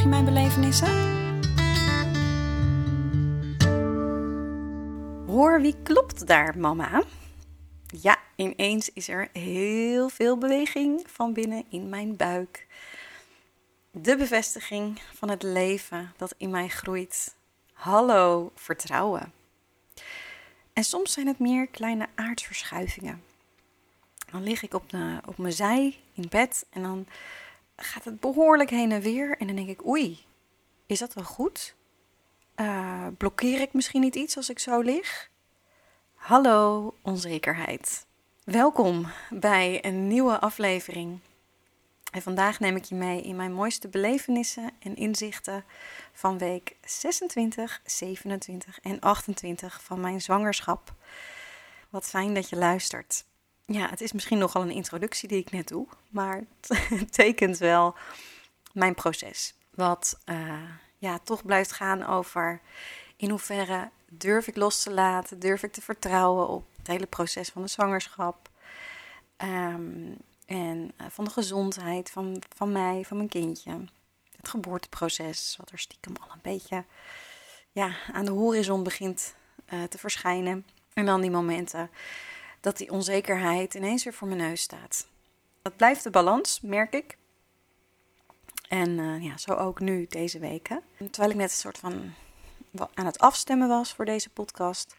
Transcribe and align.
Volg 0.00 0.12
mijn 0.12 0.24
belevenissen? 0.24 0.88
Hoor, 5.26 5.60
wie 5.60 5.76
klopt 5.82 6.26
daar, 6.26 6.58
mama? 6.58 7.02
Ja, 7.86 8.18
ineens 8.36 8.92
is 8.92 9.08
er 9.08 9.28
heel 9.32 10.08
veel 10.08 10.38
beweging 10.38 11.04
van 11.06 11.32
binnen 11.32 11.64
in 11.68 11.88
mijn 11.88 12.16
buik. 12.16 12.66
De 13.90 14.16
bevestiging 14.16 15.00
van 15.14 15.28
het 15.28 15.42
leven 15.42 16.12
dat 16.16 16.34
in 16.36 16.50
mij 16.50 16.68
groeit. 16.68 17.36
Hallo, 17.72 18.50
vertrouwen. 18.54 19.32
En 20.72 20.84
soms 20.84 21.12
zijn 21.12 21.26
het 21.26 21.38
meer 21.38 21.66
kleine 21.66 22.06
aardverschuivingen. 22.14 23.22
Dan 24.30 24.42
lig 24.42 24.62
ik 24.62 24.74
op, 24.74 24.90
de, 24.90 25.20
op 25.26 25.38
mijn 25.38 25.52
zij 25.52 26.00
in 26.14 26.26
bed 26.28 26.66
en 26.70 26.82
dan 26.82 27.06
gaat 27.82 28.04
het 28.04 28.20
behoorlijk 28.20 28.70
heen 28.70 28.92
en 28.92 29.00
weer. 29.00 29.36
En 29.38 29.46
dan 29.46 29.56
denk 29.56 29.68
ik, 29.68 29.86
oei, 29.86 30.26
is 30.86 30.98
dat 30.98 31.14
wel 31.14 31.24
goed? 31.24 31.74
Uh, 32.56 33.06
blokkeer 33.18 33.60
ik 33.60 33.72
misschien 33.72 34.00
niet 34.00 34.14
iets 34.16 34.36
als 34.36 34.50
ik 34.50 34.58
zo 34.58 34.80
lig? 34.80 35.30
Hallo 36.14 36.94
onzekerheid. 37.02 38.06
Welkom 38.44 39.06
bij 39.30 39.84
een 39.84 40.06
nieuwe 40.06 40.40
aflevering. 40.40 41.18
En 42.10 42.22
vandaag 42.22 42.60
neem 42.60 42.76
ik 42.76 42.84
je 42.84 42.94
mee 42.94 43.22
in 43.22 43.36
mijn 43.36 43.52
mooiste 43.52 43.88
belevenissen 43.88 44.70
en 44.78 44.96
inzichten 44.96 45.64
van 46.12 46.38
week 46.38 46.76
26, 46.84 47.80
27 47.84 48.80
en 48.80 49.00
28 49.00 49.82
van 49.82 50.00
mijn 50.00 50.20
zwangerschap. 50.20 50.94
Wat 51.90 52.08
fijn 52.08 52.34
dat 52.34 52.48
je 52.48 52.56
luistert. 52.56 53.24
Ja, 53.72 53.88
het 53.88 54.00
is 54.00 54.12
misschien 54.12 54.38
nogal 54.38 54.62
een 54.62 54.70
introductie 54.70 55.28
die 55.28 55.38
ik 55.38 55.50
net 55.50 55.68
doe, 55.68 55.86
maar 56.08 56.44
het 56.68 57.12
tekent 57.12 57.58
wel 57.58 57.94
mijn 58.72 58.94
proces. 58.94 59.54
Wat 59.74 60.18
uh, 60.26 60.62
ja, 60.98 61.18
toch 61.18 61.44
blijft 61.44 61.72
gaan 61.72 62.06
over 62.06 62.60
in 63.16 63.30
hoeverre 63.30 63.90
durf 64.08 64.46
ik 64.46 64.56
los 64.56 64.82
te 64.82 64.92
laten, 64.92 65.38
durf 65.38 65.62
ik 65.62 65.72
te 65.72 65.80
vertrouwen 65.80 66.48
op 66.48 66.64
het 66.76 66.86
hele 66.86 67.06
proces 67.06 67.48
van 67.48 67.62
de 67.62 67.68
zwangerschap. 67.68 68.50
Um, 69.38 70.16
en 70.46 70.92
uh, 71.00 71.06
van 71.08 71.24
de 71.24 71.30
gezondheid 71.30 72.10
van, 72.10 72.42
van 72.56 72.72
mij, 72.72 73.04
van 73.04 73.16
mijn 73.16 73.28
kindje. 73.28 73.84
Het 74.36 74.48
geboorteproces, 74.48 75.54
wat 75.58 75.70
er 75.70 75.78
stiekem 75.78 76.14
al 76.20 76.32
een 76.32 76.40
beetje 76.42 76.84
ja, 77.72 77.96
aan 78.12 78.24
de 78.24 78.30
horizon 78.30 78.82
begint 78.82 79.34
uh, 79.72 79.82
te 79.82 79.98
verschijnen. 79.98 80.66
En 80.92 81.06
dan 81.06 81.20
die 81.20 81.30
momenten 81.30 81.90
dat 82.60 82.76
die 82.76 82.90
onzekerheid 82.90 83.74
ineens 83.74 84.04
weer 84.04 84.12
voor 84.12 84.28
mijn 84.28 84.40
neus 84.40 84.60
staat. 84.60 85.08
Dat 85.62 85.76
blijft 85.76 86.02
de 86.02 86.10
balans, 86.10 86.60
merk 86.60 86.94
ik. 86.94 87.18
En 88.68 88.98
uh, 88.98 89.24
ja, 89.24 89.38
zo 89.38 89.52
ook 89.52 89.80
nu 89.80 90.06
deze 90.08 90.38
weken. 90.38 90.82
Terwijl 91.10 91.30
ik 91.30 91.36
net 91.36 91.50
een 91.50 91.56
soort 91.56 91.78
van 91.78 92.12
aan 92.94 93.06
het 93.06 93.18
afstemmen 93.18 93.68
was 93.68 93.92
voor 93.92 94.04
deze 94.04 94.30
podcast, 94.30 94.96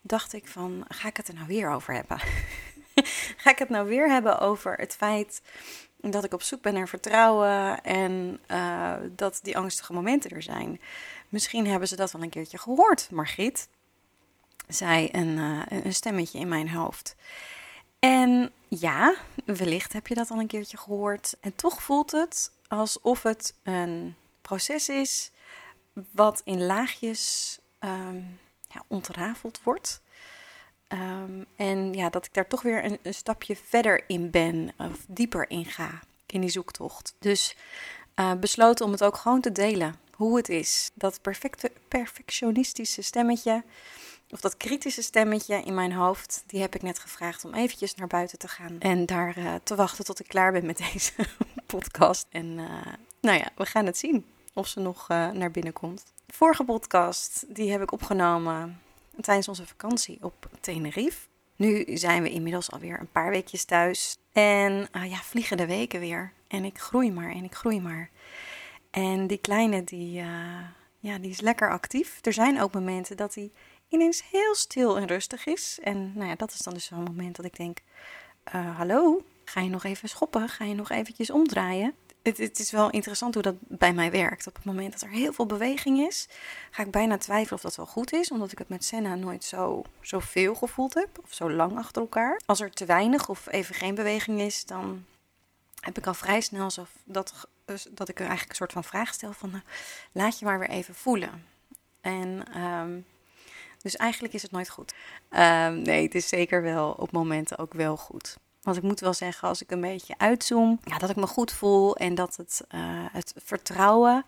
dacht 0.00 0.32
ik 0.32 0.48
van, 0.48 0.84
ga 0.88 1.08
ik 1.08 1.16
het 1.16 1.28
er 1.28 1.34
nou 1.34 1.46
weer 1.46 1.70
over 1.70 1.94
hebben? 1.94 2.18
ga 3.42 3.50
ik 3.50 3.58
het 3.58 3.68
nou 3.68 3.88
weer 3.88 4.08
hebben 4.08 4.38
over 4.38 4.74
het 4.74 4.94
feit 4.94 5.42
dat 5.96 6.24
ik 6.24 6.32
op 6.32 6.42
zoek 6.42 6.62
ben 6.62 6.74
naar 6.74 6.88
vertrouwen 6.88 7.82
en 7.82 8.40
uh, 8.50 8.94
dat 9.16 9.40
die 9.42 9.56
angstige 9.56 9.92
momenten 9.92 10.30
er 10.30 10.42
zijn? 10.42 10.80
Misschien 11.28 11.66
hebben 11.66 11.88
ze 11.88 11.96
dat 11.96 12.12
wel 12.12 12.22
een 12.22 12.30
keertje 12.30 12.58
gehoord, 12.58 13.10
Margriet, 13.10 13.68
zei 14.70 15.08
een, 15.12 15.36
uh, 15.36 15.62
een 15.68 15.94
stemmetje 15.94 16.38
in 16.38 16.48
mijn 16.48 16.70
hoofd. 16.70 17.16
En 17.98 18.52
ja, 18.68 19.14
wellicht 19.44 19.92
heb 19.92 20.06
je 20.06 20.14
dat 20.14 20.30
al 20.30 20.38
een 20.38 20.46
keertje 20.46 20.76
gehoord. 20.76 21.36
En 21.40 21.54
toch 21.54 21.82
voelt 21.82 22.10
het 22.10 22.52
alsof 22.68 23.22
het 23.22 23.54
een 23.62 24.14
proces 24.42 24.88
is 24.88 25.30
wat 26.10 26.40
in 26.44 26.62
laagjes 26.66 27.58
um, 27.80 28.38
ja, 28.68 28.82
ontrafeld 28.86 29.60
wordt. 29.62 30.02
Um, 30.88 31.46
en 31.56 31.92
ja, 31.92 32.10
dat 32.10 32.24
ik 32.24 32.34
daar 32.34 32.46
toch 32.46 32.62
weer 32.62 32.84
een, 32.84 33.14
stapje 33.14 33.56
verder 33.56 34.04
in 34.06 34.30
ben, 34.30 34.72
of 34.76 35.04
dieper 35.08 35.50
in 35.50 35.64
ga 35.64 36.00
in 36.26 36.40
die 36.40 36.50
zoektocht. 36.50 37.14
Dus 37.18 37.56
uh, 38.16 38.32
besloten 38.34 38.86
om 38.86 38.92
het 38.92 39.04
ook 39.04 39.16
gewoon 39.16 39.40
te 39.40 39.52
delen, 39.52 39.94
hoe 40.14 40.36
het 40.36 40.48
is. 40.48 40.90
Dat 40.94 41.22
perfecte, 41.22 41.72
perfectionistische 41.88 43.02
stemmetje, 43.02 43.64
of 44.30 44.40
dat 44.40 44.56
kritische 44.56 45.02
stemmetje 45.02 45.62
in 45.62 45.74
mijn 45.74 45.92
hoofd, 45.92 46.42
die 46.46 46.60
heb 46.60 46.74
ik 46.74 46.82
net 46.82 46.98
gevraagd 46.98 47.44
om 47.44 47.54
eventjes 47.54 47.94
naar 47.94 48.06
buiten 48.06 48.38
te 48.38 48.48
gaan. 48.48 48.76
En 48.78 49.06
daar 49.06 49.38
uh, 49.38 49.54
te 49.62 49.74
wachten 49.74 50.04
tot 50.04 50.20
ik 50.20 50.28
klaar 50.28 50.52
ben 50.52 50.66
met 50.66 50.76
deze 50.92 51.12
podcast. 51.66 52.26
En 52.30 52.46
uh, 52.46 52.86
nou 53.20 53.38
ja, 53.38 53.50
we 53.56 53.66
gaan 53.66 53.86
het 53.86 53.98
zien 53.98 54.26
of 54.54 54.66
ze 54.66 54.80
nog 54.80 55.08
uh, 55.10 55.30
naar 55.30 55.50
binnen 55.50 55.72
komt. 55.72 56.12
De 56.26 56.34
vorige 56.34 56.64
podcast 56.64 57.44
die 57.48 57.70
heb 57.70 57.82
ik 57.82 57.92
opgenomen 57.92 58.80
tijdens 59.20 59.48
onze 59.48 59.66
vakantie 59.66 60.18
op 60.20 60.48
Tenerife. 60.60 61.28
Nu 61.56 61.84
zijn 61.96 62.22
we 62.22 62.30
inmiddels 62.30 62.70
alweer 62.70 63.00
een 63.00 63.10
paar 63.10 63.30
weekjes 63.30 63.64
thuis. 63.64 64.16
En 64.32 64.88
uh, 64.96 65.10
ja, 65.10 65.16
vliegen 65.16 65.56
de 65.56 65.66
weken 65.66 66.00
weer. 66.00 66.32
En 66.48 66.64
ik 66.64 66.78
groei 66.78 67.12
maar 67.12 67.30
en 67.30 67.44
ik 67.44 67.54
groei 67.54 67.80
maar. 67.80 68.10
En 68.90 69.26
die 69.26 69.38
kleine, 69.38 69.84
die, 69.84 70.12
ja, 70.98 71.18
die 71.18 71.30
is 71.30 71.40
lekker 71.40 71.70
actief. 71.70 72.18
Er 72.22 72.32
zijn 72.32 72.60
ook 72.60 72.72
momenten 72.72 73.16
dat 73.16 73.34
hij 73.34 73.50
ineens 73.90 74.22
heel 74.30 74.54
stil 74.54 74.96
en 74.96 75.06
rustig 75.06 75.46
is. 75.46 75.78
En 75.82 76.12
nou 76.14 76.28
ja, 76.28 76.34
dat 76.34 76.52
is 76.52 76.58
dan 76.58 76.74
dus 76.74 76.84
zo'n 76.84 77.02
moment 77.02 77.36
dat 77.36 77.44
ik 77.44 77.56
denk... 77.56 77.78
hallo, 78.76 79.22
ga 79.44 79.60
je 79.60 79.70
nog 79.70 79.84
even 79.84 80.08
schoppen? 80.08 80.48
Ga 80.48 80.64
je 80.64 80.74
nog 80.74 80.90
eventjes 80.90 81.30
omdraaien? 81.30 81.94
het, 82.22 82.38
het, 82.38 82.58
is 82.58 82.70
wel 82.70 82.90
interessant 82.90 83.34
hoe 83.34 83.42
dat 83.42 83.54
bij 83.60 83.92
mij 83.92 84.10
werkt. 84.10 84.46
Op 84.46 84.54
het 84.54 84.64
moment 84.64 84.92
dat 84.92 85.02
er 85.02 85.08
heel 85.08 85.32
veel 85.32 85.46
beweging 85.46 85.98
is, 85.98 86.28
ga 86.70 86.82
ik 86.82 86.90
bijna 86.90 87.18
twijfelen 87.18 87.54
of 87.54 87.60
dat 87.60 87.76
wel 87.76 87.86
goed 87.86 88.12
is. 88.12 88.30
Omdat 88.30 88.52
ik 88.52 88.58
het 88.58 88.68
met 88.68 88.84
Senna 88.84 89.14
nooit 89.14 89.44
zo, 89.44 89.84
zo 90.00 90.18
veel 90.18 90.54
gevoeld 90.54 90.94
heb. 90.94 91.18
Of 91.22 91.34
zo 91.34 91.50
lang 91.50 91.78
achter 91.78 92.02
elkaar. 92.02 92.40
Als 92.46 92.60
er 92.60 92.70
te 92.70 92.84
weinig 92.84 93.28
of 93.28 93.46
even 93.46 93.74
geen 93.74 93.94
beweging 93.94 94.40
is, 94.40 94.64
dan 94.64 95.04
heb 95.80 95.98
ik 95.98 96.06
al 96.06 96.14
vrij 96.14 96.40
snel 96.40 96.70
zo 96.70 96.86
dat, 97.04 97.48
dus 97.64 97.86
dat 97.90 98.08
ik 98.08 98.18
eigenlijk 98.18 98.50
een 98.50 98.56
soort 98.56 98.72
van 98.72 98.84
vraag 98.84 99.14
stel 99.14 99.32
van... 99.32 99.50
Nou, 99.50 99.62
laat 100.12 100.38
je 100.38 100.44
maar 100.44 100.58
weer 100.58 100.70
even 100.70 100.94
voelen. 100.94 101.46
En... 102.00 102.60
Um, 102.60 103.04
dus 103.82 103.96
eigenlijk 103.96 104.34
is 104.34 104.42
het 104.42 104.50
nooit 104.50 104.68
goed. 104.68 104.94
Um, 105.30 105.82
nee, 105.82 106.02
het 106.02 106.14
is 106.14 106.28
zeker 106.28 106.62
wel 106.62 106.90
op 106.90 107.12
momenten 107.12 107.58
ook 107.58 107.74
wel 107.74 107.96
goed. 107.96 108.38
Want 108.62 108.76
ik 108.76 108.82
moet 108.82 109.00
wel 109.00 109.14
zeggen, 109.14 109.48
als 109.48 109.62
ik 109.62 109.70
een 109.70 109.80
beetje 109.80 110.18
uitzoom, 110.18 110.80
ja, 110.84 110.98
dat 110.98 111.10
ik 111.10 111.16
me 111.16 111.26
goed 111.26 111.52
voel 111.52 111.96
en 111.96 112.14
dat 112.14 112.36
het, 112.36 112.64
uh, 112.74 112.80
het 113.12 113.34
vertrouwen 113.36 114.24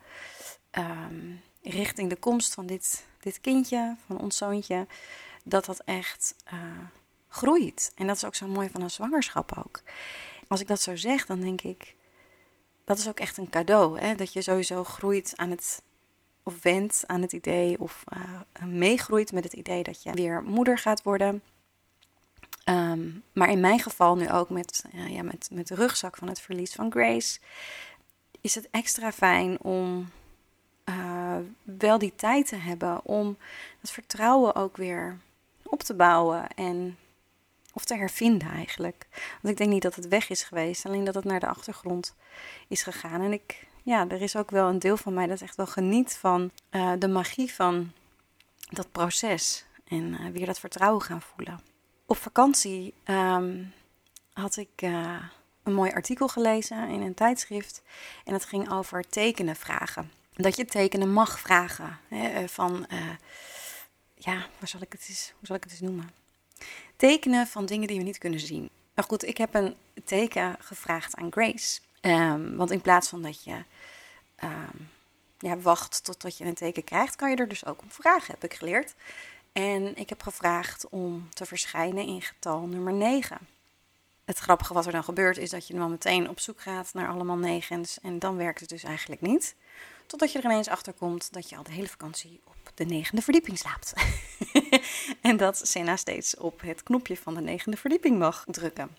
um, 0.78 1.40
richting 1.62 2.08
de 2.08 2.16
komst 2.16 2.54
van 2.54 2.66
dit, 2.66 3.04
dit 3.20 3.40
kindje, 3.40 3.96
van 4.06 4.20
ons 4.20 4.36
zoontje, 4.36 4.86
dat 5.44 5.64
dat 5.64 5.82
echt 5.84 6.34
uh, 6.52 6.60
groeit. 7.28 7.92
En 7.94 8.06
dat 8.06 8.16
is 8.16 8.24
ook 8.24 8.34
zo 8.34 8.46
mooi 8.46 8.68
van 8.70 8.82
een 8.82 8.90
zwangerschap 8.90 9.58
ook. 9.64 9.82
Als 10.48 10.60
ik 10.60 10.66
dat 10.66 10.80
zo 10.80 10.96
zeg, 10.96 11.26
dan 11.26 11.40
denk 11.40 11.60
ik, 11.60 11.94
dat 12.84 12.98
is 12.98 13.08
ook 13.08 13.20
echt 13.20 13.36
een 13.36 13.50
cadeau. 13.50 13.98
Hè? 13.98 14.14
Dat 14.14 14.32
je 14.32 14.42
sowieso 14.42 14.84
groeit 14.84 15.32
aan 15.36 15.50
het, 15.50 15.82
of 16.42 16.62
wendt 16.62 17.04
aan 17.06 17.22
het 17.22 17.32
idee, 17.32 17.80
of 17.80 18.04
uh, 18.16 18.64
meegroeit 18.64 19.32
met 19.32 19.44
het 19.44 19.52
idee 19.52 19.82
dat 19.82 20.02
je 20.02 20.12
weer 20.12 20.42
moeder 20.42 20.78
gaat 20.78 21.02
worden. 21.02 21.42
Um, 22.64 23.22
maar 23.32 23.50
in 23.50 23.60
mijn 23.60 23.78
geval 23.78 24.16
nu 24.16 24.30
ook 24.30 24.50
met, 24.50 24.84
ja, 25.08 25.22
met, 25.22 25.48
met 25.52 25.68
de 25.68 25.74
rugzak 25.74 26.16
van 26.16 26.28
het 26.28 26.40
verlies 26.40 26.72
van 26.72 26.90
Grace, 26.90 27.38
is 28.40 28.54
het 28.54 28.68
extra 28.70 29.12
fijn 29.12 29.60
om 29.60 30.10
uh, 30.84 31.36
wel 31.62 31.98
die 31.98 32.12
tijd 32.16 32.48
te 32.48 32.56
hebben 32.56 33.04
om 33.04 33.36
het 33.80 33.90
vertrouwen 33.90 34.54
ook 34.54 34.76
weer 34.76 35.18
op 35.62 35.82
te 35.82 35.94
bouwen 35.94 36.48
en 36.48 36.96
of 37.72 37.84
te 37.84 37.96
hervinden 37.96 38.50
eigenlijk. 38.50 39.06
Want 39.12 39.54
ik 39.54 39.56
denk 39.56 39.70
niet 39.70 39.82
dat 39.82 39.94
het 39.94 40.08
weg 40.08 40.30
is 40.30 40.42
geweest, 40.42 40.86
alleen 40.86 41.04
dat 41.04 41.14
het 41.14 41.24
naar 41.24 41.40
de 41.40 41.46
achtergrond 41.46 42.14
is 42.68 42.82
gegaan. 42.82 43.20
En 43.20 43.32
ik, 43.32 43.66
ja, 43.82 44.08
er 44.08 44.22
is 44.22 44.36
ook 44.36 44.50
wel 44.50 44.68
een 44.68 44.78
deel 44.78 44.96
van 44.96 45.14
mij 45.14 45.26
dat 45.26 45.40
echt 45.40 45.56
wel 45.56 45.66
geniet 45.66 46.16
van 46.16 46.50
uh, 46.70 46.92
de 46.98 47.08
magie 47.08 47.52
van 47.52 47.92
dat 48.70 48.92
proces 48.92 49.64
en 49.84 50.32
weer 50.32 50.46
dat 50.46 50.58
vertrouwen 50.58 51.02
gaan 51.02 51.22
voelen 51.22 51.60
op 52.12 52.18
vakantie 52.18 52.94
um, 53.04 53.72
had 54.32 54.56
ik 54.56 54.82
uh, 54.82 55.22
een 55.62 55.74
mooi 55.74 55.90
artikel 55.90 56.28
gelezen 56.28 56.88
in 56.88 57.00
een 57.00 57.14
tijdschrift. 57.14 57.82
En 58.24 58.32
het 58.32 58.44
ging 58.44 58.72
over 58.72 59.08
tekenen 59.08 59.56
vragen. 59.56 60.12
Dat 60.32 60.56
je 60.56 60.64
tekenen 60.64 61.12
mag 61.12 61.40
vragen. 61.40 61.98
Hè, 62.08 62.28
eh, 62.28 62.48
van, 62.48 62.86
uh, 62.92 63.10
ja, 64.14 64.46
zal 64.62 64.80
ik 64.80 64.92
het 64.92 65.32
hoe 65.38 65.46
zal 65.46 65.56
ik 65.56 65.62
het 65.62 65.72
eens 65.72 65.80
noemen? 65.80 66.10
Tekenen 66.96 67.46
van 67.46 67.66
dingen 67.66 67.88
die 67.88 67.98
we 67.98 68.04
niet 68.04 68.18
kunnen 68.18 68.40
zien. 68.40 68.70
Maar 68.94 69.04
goed, 69.04 69.24
ik 69.24 69.36
heb 69.36 69.54
een 69.54 69.74
teken 70.04 70.56
gevraagd 70.58 71.16
aan 71.16 71.32
Grace. 71.32 71.80
Um, 72.04 72.56
want 72.56 72.70
in 72.70 72.80
plaats 72.80 73.08
van 73.08 73.22
dat 73.22 73.44
je 73.44 73.64
um, 74.44 74.90
ja, 75.38 75.58
wacht 75.58 76.04
totdat 76.04 76.36
je 76.38 76.44
een 76.44 76.54
teken 76.54 76.84
krijgt, 76.84 77.16
kan 77.16 77.30
je 77.30 77.36
er 77.36 77.48
dus 77.48 77.64
ook 77.66 77.82
om 77.82 77.90
vragen, 77.90 78.34
heb 78.34 78.44
ik 78.44 78.54
geleerd. 78.54 78.94
En 79.52 79.96
ik 79.96 80.08
heb 80.08 80.22
gevraagd 80.22 80.88
om 80.88 81.28
te 81.30 81.46
verschijnen 81.46 82.06
in 82.06 82.22
getal 82.22 82.66
nummer 82.66 82.92
9. 82.92 83.38
Het 84.24 84.38
grappige 84.38 84.74
wat 84.74 84.86
er 84.86 84.92
dan 84.92 85.04
gebeurt 85.04 85.36
is 85.36 85.50
dat 85.50 85.66
je 85.66 85.74
dan 85.74 85.90
meteen 85.90 86.28
op 86.28 86.40
zoek 86.40 86.60
gaat 86.60 86.94
naar 86.94 87.08
allemaal 87.08 87.36
negens. 87.36 88.00
En 88.00 88.18
dan 88.18 88.36
werkt 88.36 88.60
het 88.60 88.68
dus 88.68 88.82
eigenlijk 88.82 89.20
niet. 89.20 89.54
Totdat 90.06 90.32
je 90.32 90.38
er 90.38 90.44
ineens 90.44 90.68
achter 90.68 90.92
komt 90.92 91.32
dat 91.32 91.48
je 91.48 91.56
al 91.56 91.62
de 91.62 91.72
hele 91.72 91.88
vakantie 91.88 92.40
op 92.44 92.70
de 92.74 92.84
negende 92.84 93.22
verdieping 93.22 93.58
slaapt. 93.58 93.92
en 95.20 95.36
dat 95.36 95.60
Senna 95.68 95.96
steeds 95.96 96.36
op 96.36 96.60
het 96.60 96.82
knopje 96.82 97.16
van 97.16 97.34
de 97.34 97.40
negende 97.40 97.76
verdieping 97.76 98.18
mag 98.18 98.44
drukken. 98.46 98.96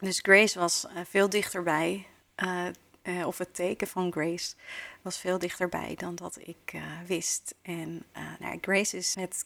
Dus 0.00 0.18
Grace 0.22 0.58
was 0.58 0.84
uh, 0.84 1.00
veel 1.04 1.28
dichterbij. 1.28 2.06
Uh, 2.44 3.26
of 3.26 3.38
het 3.38 3.54
teken 3.54 3.86
van 3.86 4.12
Grace 4.12 4.54
was 5.02 5.18
veel 5.18 5.38
dichterbij 5.38 5.94
dan 5.94 6.14
dat 6.14 6.38
ik 6.40 6.80
wist. 7.06 7.54
En 7.62 8.04
nou, 8.38 8.58
Grace 8.60 8.96
is 8.96 9.14
het 9.14 9.44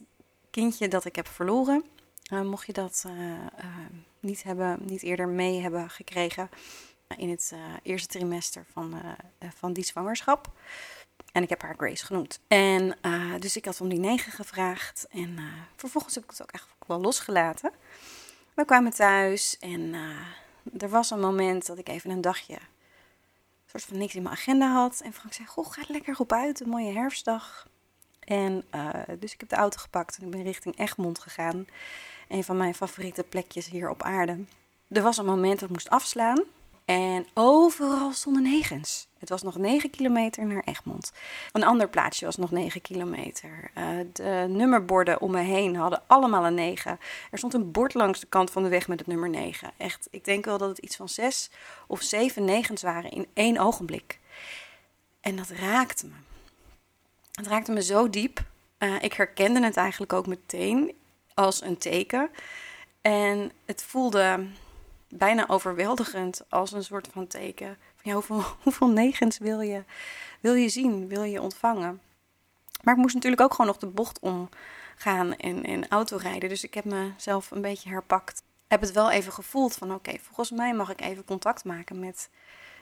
kindje 0.51 0.89
dat 0.89 1.05
ik 1.05 1.17
heb 1.17 1.29
verloren. 1.29 1.85
mocht 2.31 2.67
je 2.67 2.73
dat 2.73 3.05
niet, 4.21 4.43
hebben, 4.43 4.79
niet 4.83 5.03
eerder 5.03 5.29
mee 5.29 5.61
hebben 5.61 5.91
gekregen 5.91 6.51
in 7.17 7.31
het 7.31 7.55
eerste 7.83 8.09
trimester 8.09 8.65
van, 8.73 9.03
van 9.57 9.73
die 9.73 9.85
zwangerschap. 9.85 10.53
En 11.33 11.43
ik 11.43 11.49
heb 11.49 11.63
haar 11.63 11.77
Grace 11.77 12.05
genoemd. 12.05 12.41
En 12.49 12.97
dus 13.39 13.57
ik 13.57 13.65
had 13.65 13.81
om 13.81 13.89
die 13.89 13.99
negen 13.99 14.33
gevraagd. 14.33 15.07
En 15.11 15.39
vervolgens 15.77 16.15
heb 16.15 16.25
ik 16.25 16.31
het 16.31 16.43
ook 16.43 16.53
echt 16.53 16.67
wel 16.87 17.01
losgelaten. 17.01 17.73
We 18.55 18.65
kwamen 18.65 18.93
thuis 18.93 19.59
en 19.59 19.95
er 20.79 20.89
was 20.89 21.11
een 21.11 21.21
moment 21.21 21.67
dat 21.67 21.79
ik 21.79 21.89
even 21.89 22.11
een 22.11 22.21
dagje 22.21 22.59
soort 23.71 23.85
van 23.85 23.99
niks 23.99 24.15
in 24.15 24.23
mijn 24.23 24.35
agenda 24.35 24.73
had. 24.73 25.01
En 25.05 25.13
Frank 25.13 25.33
zei, 25.33 25.49
goh, 25.49 25.73
ga 25.73 25.83
lekker 25.89 26.17
op 26.19 26.33
uit, 26.33 26.61
een 26.61 26.69
mooie 26.69 26.93
herfstdag. 26.93 27.69
En 28.21 28.65
uh, 28.75 28.91
dus 29.19 29.33
ik 29.33 29.41
heb 29.41 29.49
de 29.49 29.57
auto 29.57 29.79
gepakt 29.79 30.17
en 30.19 30.25
ik 30.25 30.31
ben 30.31 30.43
richting 30.43 30.79
Egmond 30.79 31.19
gegaan. 31.19 31.67
Een 32.29 32.45
van 32.45 32.57
mijn 32.57 32.75
favoriete 32.75 33.23
plekjes 33.23 33.67
hier 33.67 33.91
op 33.91 34.03
aarde. 34.03 34.45
Er 34.89 35.03
was 35.03 35.17
een 35.17 35.25
moment 35.25 35.61
dat 35.61 35.69
ik 35.69 35.75
moest 35.75 35.91
afslaan. 35.91 36.43
En 36.91 37.27
overal 37.35 38.13
stonden 38.13 38.43
negens. 38.43 39.09
Het 39.19 39.29
was 39.29 39.43
nog 39.43 39.57
9 39.57 39.91
kilometer 39.91 40.47
naar 40.47 40.63
Egmond. 40.65 41.13
Een 41.53 41.65
ander 41.65 41.89
plaatsje 41.89 42.25
was 42.25 42.37
nog 42.37 42.51
9 42.51 42.81
kilometer. 42.81 43.71
Uh, 43.79 43.85
de 44.13 44.47
nummerborden 44.49 45.21
om 45.21 45.31
me 45.31 45.41
heen 45.41 45.77
hadden 45.77 46.03
allemaal 46.07 46.47
een 46.47 46.55
9. 46.55 46.99
Er 47.31 47.39
stond 47.39 47.55
een 47.55 47.71
bord 47.71 47.95
langs 47.95 48.21
de 48.21 48.27
kant 48.27 48.51
van 48.51 48.63
de 48.63 48.69
weg 48.69 48.89
met 48.89 48.99
het 48.99 49.09
nummer 49.09 49.29
9. 49.29 49.71
Echt, 49.77 50.09
ik 50.11 50.25
denk 50.25 50.45
wel 50.45 50.59
dat 50.59 50.69
het 50.69 50.79
iets 50.79 50.97
van 50.97 51.09
6 51.09 51.51
of 51.87 52.03
7 52.03 52.45
negens 52.45 52.83
waren 52.83 53.11
in 53.11 53.27
één 53.35 53.59
ogenblik. 53.59 54.19
En 55.21 55.37
dat 55.37 55.49
raakte 55.49 56.07
me. 56.07 56.15
Het 57.33 57.47
raakte 57.47 57.73
me 57.73 57.83
zo 57.83 58.11
diep. 58.11 58.45
Uh, 58.79 59.03
ik 59.03 59.13
herkende 59.13 59.65
het 59.65 59.77
eigenlijk 59.77 60.13
ook 60.13 60.27
meteen 60.27 60.95
als 61.35 61.63
een 61.63 61.79
teken. 61.79 62.31
En 63.01 63.53
het 63.65 63.83
voelde 63.83 64.47
bijna 65.11 65.49
overweldigend 65.49 66.43
als 66.49 66.73
een 66.73 66.85
soort 66.85 67.09
van 67.13 67.27
teken. 67.27 67.79
Van, 67.97 68.13
hoeveel, 68.13 68.45
hoeveel 68.63 68.89
negens 68.89 69.39
wil 69.39 69.61
je, 69.61 69.85
wil 70.41 70.55
je 70.55 70.69
zien, 70.69 71.09
wil 71.09 71.23
je 71.23 71.43
ontvangen? 71.43 72.01
Maar 72.83 72.95
ik 72.95 73.01
moest 73.01 73.15
natuurlijk 73.15 73.43
ook 73.43 73.51
gewoon 73.51 73.67
nog 73.67 73.77
de 73.77 73.87
bocht 73.87 74.19
omgaan 74.19 75.37
en, 75.37 75.65
en 75.65 75.89
autorijden. 75.89 76.49
Dus 76.49 76.65
ik 76.65 76.75
heb 76.75 76.85
mezelf 76.85 77.51
een 77.51 77.61
beetje 77.61 77.89
herpakt. 77.89 78.43
Heb 78.69 78.81
het 78.81 78.93
wel 78.93 79.11
even 79.11 79.33
gevoeld 79.33 79.75
van 79.75 79.95
oké, 79.95 80.19
volgens 80.21 80.51
mij 80.51 80.75
mag 80.75 80.91
ik 80.91 81.01
even 81.01 81.25
contact 81.25 81.65
maken 81.65 81.99
met, 81.99 82.31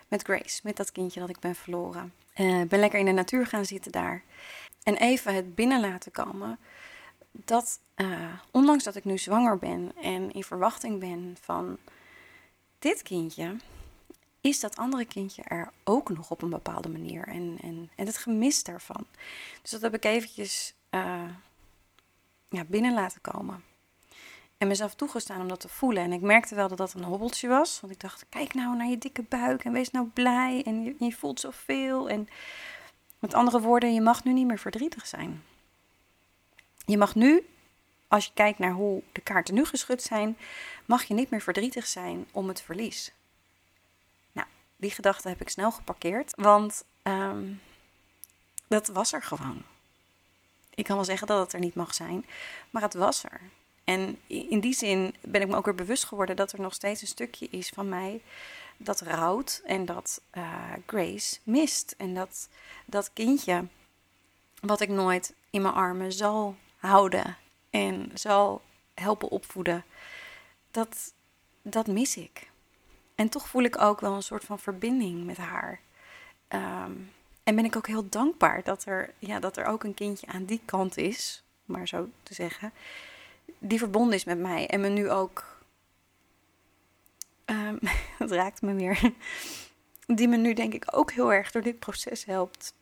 met 0.09 0.23
Grace, 0.23 0.61
met 0.63 0.77
dat 0.77 0.93
kindje 0.93 1.21
dat 1.21 1.29
ik 1.29 1.39
ben 1.39 1.55
verloren. 1.55 2.13
Uh, 2.37 2.63
ben 2.63 2.81
lekker 2.81 2.99
in 2.99 3.05
de 3.05 3.13
natuur 3.13 3.47
gaan 3.47 3.65
zitten 3.65 3.93
daar. 3.93 4.23
En 4.83 4.97
even 4.97 5.35
het 5.35 5.55
binnen 5.55 5.81
laten 5.81 6.13
komen. 6.13 6.59
Dat 7.31 7.81
uh, 7.97 8.33
ondanks 8.51 8.85
dat 8.85 8.97
ik 8.97 9.05
nu 9.05 9.19
zwanger 9.19 9.59
ben 9.59 9.93
en 10.03 10.33
in 10.33 10.45
verwachting 10.45 11.01
ben 11.01 11.37
van 11.41 11.79
dit 12.79 13.03
kindje 13.03 13.57
is 14.41 14.61
dat 14.61 14.77
andere 14.77 15.05
kindje 15.05 15.43
er 15.43 15.71
ook 15.85 16.09
nog 16.09 16.31
op 16.31 16.43
een 16.43 16.51
bepaalde 16.51 16.89
manier. 16.89 17.29
En, 17.29 17.59
en, 17.63 17.91
en 17.97 18.07
het 18.07 18.17
gemis 18.17 18.63
daarvan. 18.63 19.07
Dus 19.63 19.71
dat 19.71 19.81
heb 19.81 19.95
ik 19.95 20.05
eventjes 20.05 20.75
uh, 20.91 21.31
ja, 22.49 22.65
binnen 22.65 22.95
laten 22.95 23.21
komen. 23.21 23.65
En 24.59 24.69
mezelf 24.69 24.95
toegestaan 24.95 25.41
om 25.41 25.49
dat 25.49 25.61
te 25.61 25.69
voelen. 25.69 26.03
En 26.03 26.13
ik 26.13 26.21
merkte 26.21 26.55
wel 26.55 26.69
dat 26.69 26.79
dat 26.79 26.95
een 26.95 27.05
hobbeltje 27.05 27.49
was. 27.49 27.81
Want 27.81 27.93
ik 27.93 28.01
dacht, 28.01 28.27
kijk 28.29 28.55
nou 28.55 28.77
naar 28.77 28.89
je 28.89 28.99
dikke 28.99 29.23
buik 29.23 29.65
en 29.65 29.73
wees 29.73 29.91
nou 29.91 30.07
blij. 30.07 30.63
En 30.65 30.83
je, 30.83 30.95
je 30.99 31.13
voelt 31.13 31.41
zoveel. 31.41 32.09
En 32.09 32.29
met 33.19 33.35
andere 33.35 33.61
woorden, 33.61 33.95
je 33.95 34.01
mag 34.01 34.25
nu 34.25 34.33
niet 34.33 34.47
meer 34.47 34.59
verdrietig 34.59 35.07
zijn. 35.07 35.43
Je 36.87 36.97
mag 36.97 37.15
nu 37.15 37.47
als 38.09 38.25
je 38.25 38.31
kijkt 38.35 38.59
naar 38.59 38.73
hoe 38.73 39.03
de 39.13 39.21
kaarten 39.21 39.55
nu 39.55 39.65
geschud 39.65 40.03
zijn, 40.03 40.37
mag 40.85 41.05
je 41.05 41.15
niet 41.15 41.31
meer 41.31 41.41
verdrietig 41.41 41.87
zijn 41.87 42.27
om 42.31 42.49
het 42.49 42.61
verlies. 42.61 43.13
Nou, 44.33 44.47
die 44.77 44.91
gedachte 44.91 45.29
heb 45.29 45.41
ik 45.41 45.49
snel 45.49 45.71
geparkeerd, 45.71 46.33
want 46.37 46.85
um, 47.03 47.61
dat 48.69 48.87
was 48.87 49.13
er 49.13 49.23
gewoon. 49.23 49.63
Ik 50.75 50.85
kan 50.85 50.97
wel 50.97 51.05
zeggen 51.05 51.27
dat 51.27 51.41
het 51.41 51.53
er 51.53 51.61
niet 51.61 51.75
mag 51.75 51.95
zijn, 51.95 52.27
maar 52.71 52.83
het 52.83 52.95
was 52.95 53.25
er. 53.25 53.41
En 53.85 54.19
in 54.27 54.61
die 54.61 54.75
zin 54.75 55.15
ben 55.21 55.41
ik 55.41 55.49
me 55.49 55.57
ook 55.57 55.65
weer 55.65 55.75
bewust 55.75 56.05
geworden 56.05 56.37
dat 56.37 56.53
er 56.53 56.61
nog 56.61 56.75
steeds 56.75 57.01
een 57.01 57.07
stukje 57.07 57.49
is 57.51 57.69
van 57.69 57.89
mij 57.89 58.23
dat 58.77 59.01
rouwt 59.01 59.63
en 59.65 59.85
dat 59.85 60.21
uh, 60.35 60.73
Grace 60.87 61.39
mist. 61.43 61.95
En 61.99 62.15
dat 62.15 62.49
dat 62.85 63.11
kindje, 63.13 63.65
wat 64.61 64.81
ik 64.81 64.89
nooit 64.89 65.35
in 65.51 65.63
mijn 65.63 65.75
armen 65.75 66.13
zal 66.13 66.57
houden 66.77 67.37
en 67.71 68.11
zal 68.15 68.63
helpen 68.95 69.29
opvoeden, 69.29 69.85
dat, 70.71 71.15
dat 71.63 71.87
mis 71.87 72.17
ik. 72.17 72.51
En 73.15 73.29
toch 73.29 73.49
voel 73.49 73.63
ik 73.63 73.81
ook 73.81 74.01
wel 74.01 74.15
een 74.15 74.23
soort 74.23 74.45
van 74.45 74.59
verbinding 74.59 75.25
met 75.25 75.37
haar. 75.37 75.81
Um, 76.49 77.13
en 77.43 77.55
ben 77.55 77.65
ik 77.65 77.77
ook 77.77 77.87
heel 77.87 78.09
dankbaar 78.09 78.63
dat 78.63 78.85
er, 78.85 79.15
ja, 79.19 79.39
dat 79.39 79.57
er 79.57 79.65
ook 79.65 79.85
een 79.85 79.95
kindje 79.95 80.27
aan 80.27 80.45
die 80.45 80.61
kant 80.65 80.97
is, 80.97 81.43
maar 81.65 81.89
zo 81.89 82.09
te 82.23 82.35
zeggen, 82.35 82.73
die 83.59 83.79
verbonden 83.79 84.15
is 84.15 84.25
met 84.25 84.39
mij 84.39 84.67
en 84.67 84.81
me 84.81 84.89
nu 84.89 85.11
ook. 85.11 85.59
Um, 87.47 87.79
het 88.19 88.31
raakt 88.31 88.63
me 88.63 88.75
weer. 88.75 89.13
Die 90.07 90.29
me 90.29 90.37
nu 90.37 90.55
denk 90.55 90.75
ik 90.75 90.85
ook 90.91 91.13
heel 91.13 91.33
erg 91.33 91.51
door 91.51 91.63
dit 91.63 91.79
proces 91.79 92.25
helpt. 92.25 92.75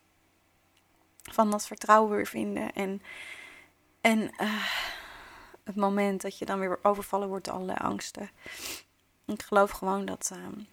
Van 1.21 1.51
dat 1.51 1.67
vertrouwen 1.67 2.15
weer 2.15 2.27
vinden 2.27 2.73
en 2.73 3.01
en 4.07 4.19
uh, 4.41 4.65
het 5.63 5.75
moment 5.75 6.21
dat 6.21 6.37
je 6.37 6.45
dan 6.45 6.59
weer 6.59 6.79
overvallen 6.81 7.27
wordt 7.27 7.45
door 7.45 7.53
allerlei 7.53 7.77
angsten. 7.77 8.29
Ik 9.25 9.43
geloof 9.43 9.71
gewoon 9.71 10.05
dat, 10.05 10.31
uh, 10.33 10.63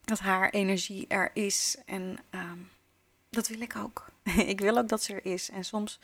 dat 0.00 0.18
haar 0.18 0.50
energie 0.50 1.06
er 1.08 1.30
is. 1.32 1.76
En 1.86 2.18
uh, 2.30 2.52
dat 3.30 3.48
wil 3.48 3.60
ik 3.60 3.76
ook. 3.76 4.06
ik 4.52 4.60
wil 4.60 4.78
ook 4.78 4.88
dat 4.88 5.02
ze 5.02 5.14
er 5.14 5.24
is. 5.24 5.50
En 5.50 5.64
soms 5.64 6.00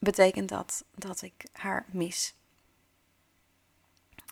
betekent 0.00 0.48
dat 0.48 0.84
dat 0.94 1.22
ik 1.22 1.46
haar 1.52 1.84
mis. 1.88 2.34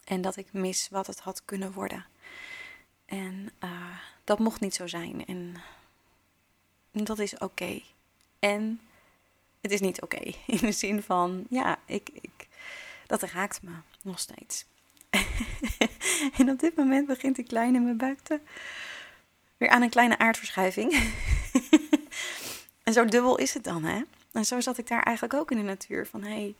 En 0.04 0.20
dat 0.20 0.36
ik 0.36 0.52
mis 0.52 0.88
wat 0.88 1.06
het 1.06 1.20
had 1.20 1.44
kunnen 1.44 1.72
worden. 1.72 2.06
En 3.06 3.50
uh, 3.64 3.98
dat 4.24 4.38
mocht 4.38 4.60
niet 4.60 4.74
zo 4.74 4.86
zijn. 4.86 5.26
En 5.26 5.56
dat 6.90 7.18
is 7.18 7.38
oké. 7.38 7.80
En 8.38 8.80
het 9.64 9.72
is 9.72 9.80
niet 9.80 10.02
oké. 10.02 10.20
In 10.46 10.58
de 10.60 10.72
zin 10.72 11.02
van, 11.02 11.46
ja, 11.50 11.78
ik, 11.86 12.08
ik, 12.20 12.48
dat 13.06 13.22
raakt 13.22 13.62
me 13.62 13.72
nog 14.02 14.18
steeds. 14.18 14.66
en 16.38 16.50
op 16.50 16.58
dit 16.58 16.76
moment 16.76 17.06
begint 17.06 17.36
die 17.36 17.44
kleine 17.44 17.76
in 17.76 17.84
mijn 17.84 17.96
buik 17.96 18.20
te... 18.20 18.40
weer 19.56 19.68
aan 19.68 19.82
een 19.82 19.90
kleine 19.90 20.18
aardverschuiving. 20.18 20.92
en 22.84 22.92
zo 22.92 23.04
dubbel 23.04 23.38
is 23.38 23.54
het 23.54 23.64
dan, 23.64 23.84
hè? 23.84 24.02
En 24.32 24.44
zo 24.44 24.60
zat 24.60 24.78
ik 24.78 24.88
daar 24.88 25.02
eigenlijk 25.02 25.34
ook 25.36 25.50
in 25.50 25.56
de 25.56 25.62
natuur. 25.62 26.06
Van, 26.06 26.22
hé, 26.22 26.28
hey, 26.28 26.54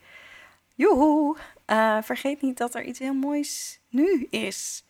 joehoe, 0.74 1.36
uh, 1.66 2.02
vergeet 2.02 2.42
niet 2.42 2.58
dat 2.58 2.74
er 2.74 2.84
iets 2.84 2.98
heel 2.98 3.14
moois 3.14 3.80
nu 3.88 4.26
is. 4.30 4.84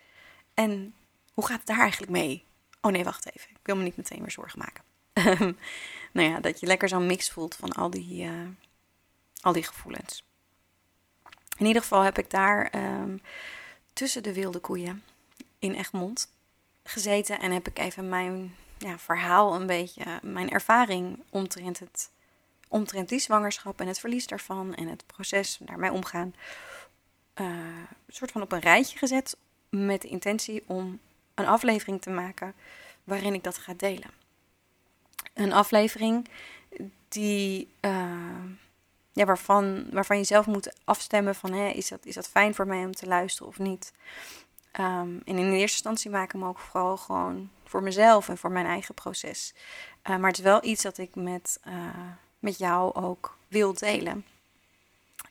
En 0.54 0.94
hoe 1.32 1.46
gaat 1.46 1.58
het 1.58 1.66
daar 1.66 1.80
eigenlijk 1.80 2.12
mee? 2.12 2.44
Oh 2.80 2.92
nee, 2.92 3.04
wacht 3.04 3.26
even. 3.26 3.50
Ik 3.50 3.58
wil 3.62 3.76
me 3.76 3.82
niet 3.82 3.96
meteen 3.96 4.20
weer 4.20 4.30
zorgen 4.30 4.58
maken. 4.58 4.84
Nou 6.14 6.28
ja, 6.28 6.40
dat 6.40 6.60
je 6.60 6.66
lekker 6.66 6.88
zo'n 6.88 7.06
mix 7.06 7.30
voelt 7.30 7.54
van 7.54 7.72
al 7.72 7.90
die, 7.90 8.24
uh, 8.24 8.48
al 9.40 9.52
die 9.52 9.62
gevoelens. 9.62 10.24
In 11.56 11.66
ieder 11.66 11.82
geval 11.82 12.02
heb 12.02 12.18
ik 12.18 12.30
daar 12.30 12.74
um, 12.74 13.22
tussen 13.92 14.22
de 14.22 14.32
wilde 14.32 14.58
koeien 14.58 15.02
in 15.58 15.74
Egmond 15.74 16.28
gezeten 16.82 17.40
en 17.40 17.52
heb 17.52 17.68
ik 17.68 17.78
even 17.78 18.08
mijn 18.08 18.54
ja, 18.78 18.98
verhaal, 18.98 19.54
een 19.54 19.66
beetje 19.66 20.20
mijn 20.22 20.50
ervaring 20.50 21.22
omtrent, 21.30 21.78
het, 21.78 22.10
omtrent 22.68 23.08
die 23.08 23.18
zwangerschap 23.18 23.80
en 23.80 23.86
het 23.86 23.98
verlies 23.98 24.26
daarvan 24.26 24.74
en 24.74 24.88
het 24.88 25.06
proces 25.06 25.58
daarmee 25.60 25.92
omgaan, 25.92 26.34
uh, 27.40 27.48
soort 28.08 28.32
van 28.32 28.42
op 28.42 28.52
een 28.52 28.60
rijtje 28.60 28.98
gezet 28.98 29.36
met 29.68 30.02
de 30.02 30.08
intentie 30.08 30.62
om 30.66 31.00
een 31.34 31.46
aflevering 31.46 32.02
te 32.02 32.10
maken 32.10 32.54
waarin 33.04 33.34
ik 33.34 33.44
dat 33.44 33.58
ga 33.58 33.74
delen. 33.76 34.23
Een 35.34 35.52
aflevering 35.52 36.28
die, 37.08 37.68
uh, 37.80 38.44
ja, 39.12 39.24
waarvan, 39.24 39.86
waarvan 39.90 40.18
je 40.18 40.24
zelf 40.24 40.46
moet 40.46 40.76
afstemmen 40.84 41.34
van 41.34 41.52
hè, 41.52 41.68
is, 41.68 41.88
dat, 41.88 42.06
is 42.06 42.14
dat 42.14 42.28
fijn 42.28 42.54
voor 42.54 42.66
mij 42.66 42.84
om 42.84 42.94
te 42.94 43.06
luisteren 43.06 43.48
of 43.48 43.58
niet. 43.58 43.92
Um, 44.80 45.22
en 45.24 45.36
in 45.36 45.52
eerste 45.52 45.58
instantie 45.60 46.10
maak 46.10 46.24
ik 46.24 46.32
hem 46.32 46.44
ook 46.44 46.58
vooral 46.58 46.96
gewoon 46.96 47.50
voor 47.64 47.82
mezelf 47.82 48.28
en 48.28 48.38
voor 48.38 48.50
mijn 48.50 48.66
eigen 48.66 48.94
proces. 48.94 49.54
Uh, 50.10 50.16
maar 50.16 50.28
het 50.28 50.38
is 50.38 50.44
wel 50.44 50.64
iets 50.64 50.82
dat 50.82 50.98
ik 50.98 51.14
met, 51.14 51.60
uh, 51.68 51.74
met 52.38 52.58
jou 52.58 52.94
ook 52.94 53.36
wil 53.48 53.74
delen. 53.74 54.24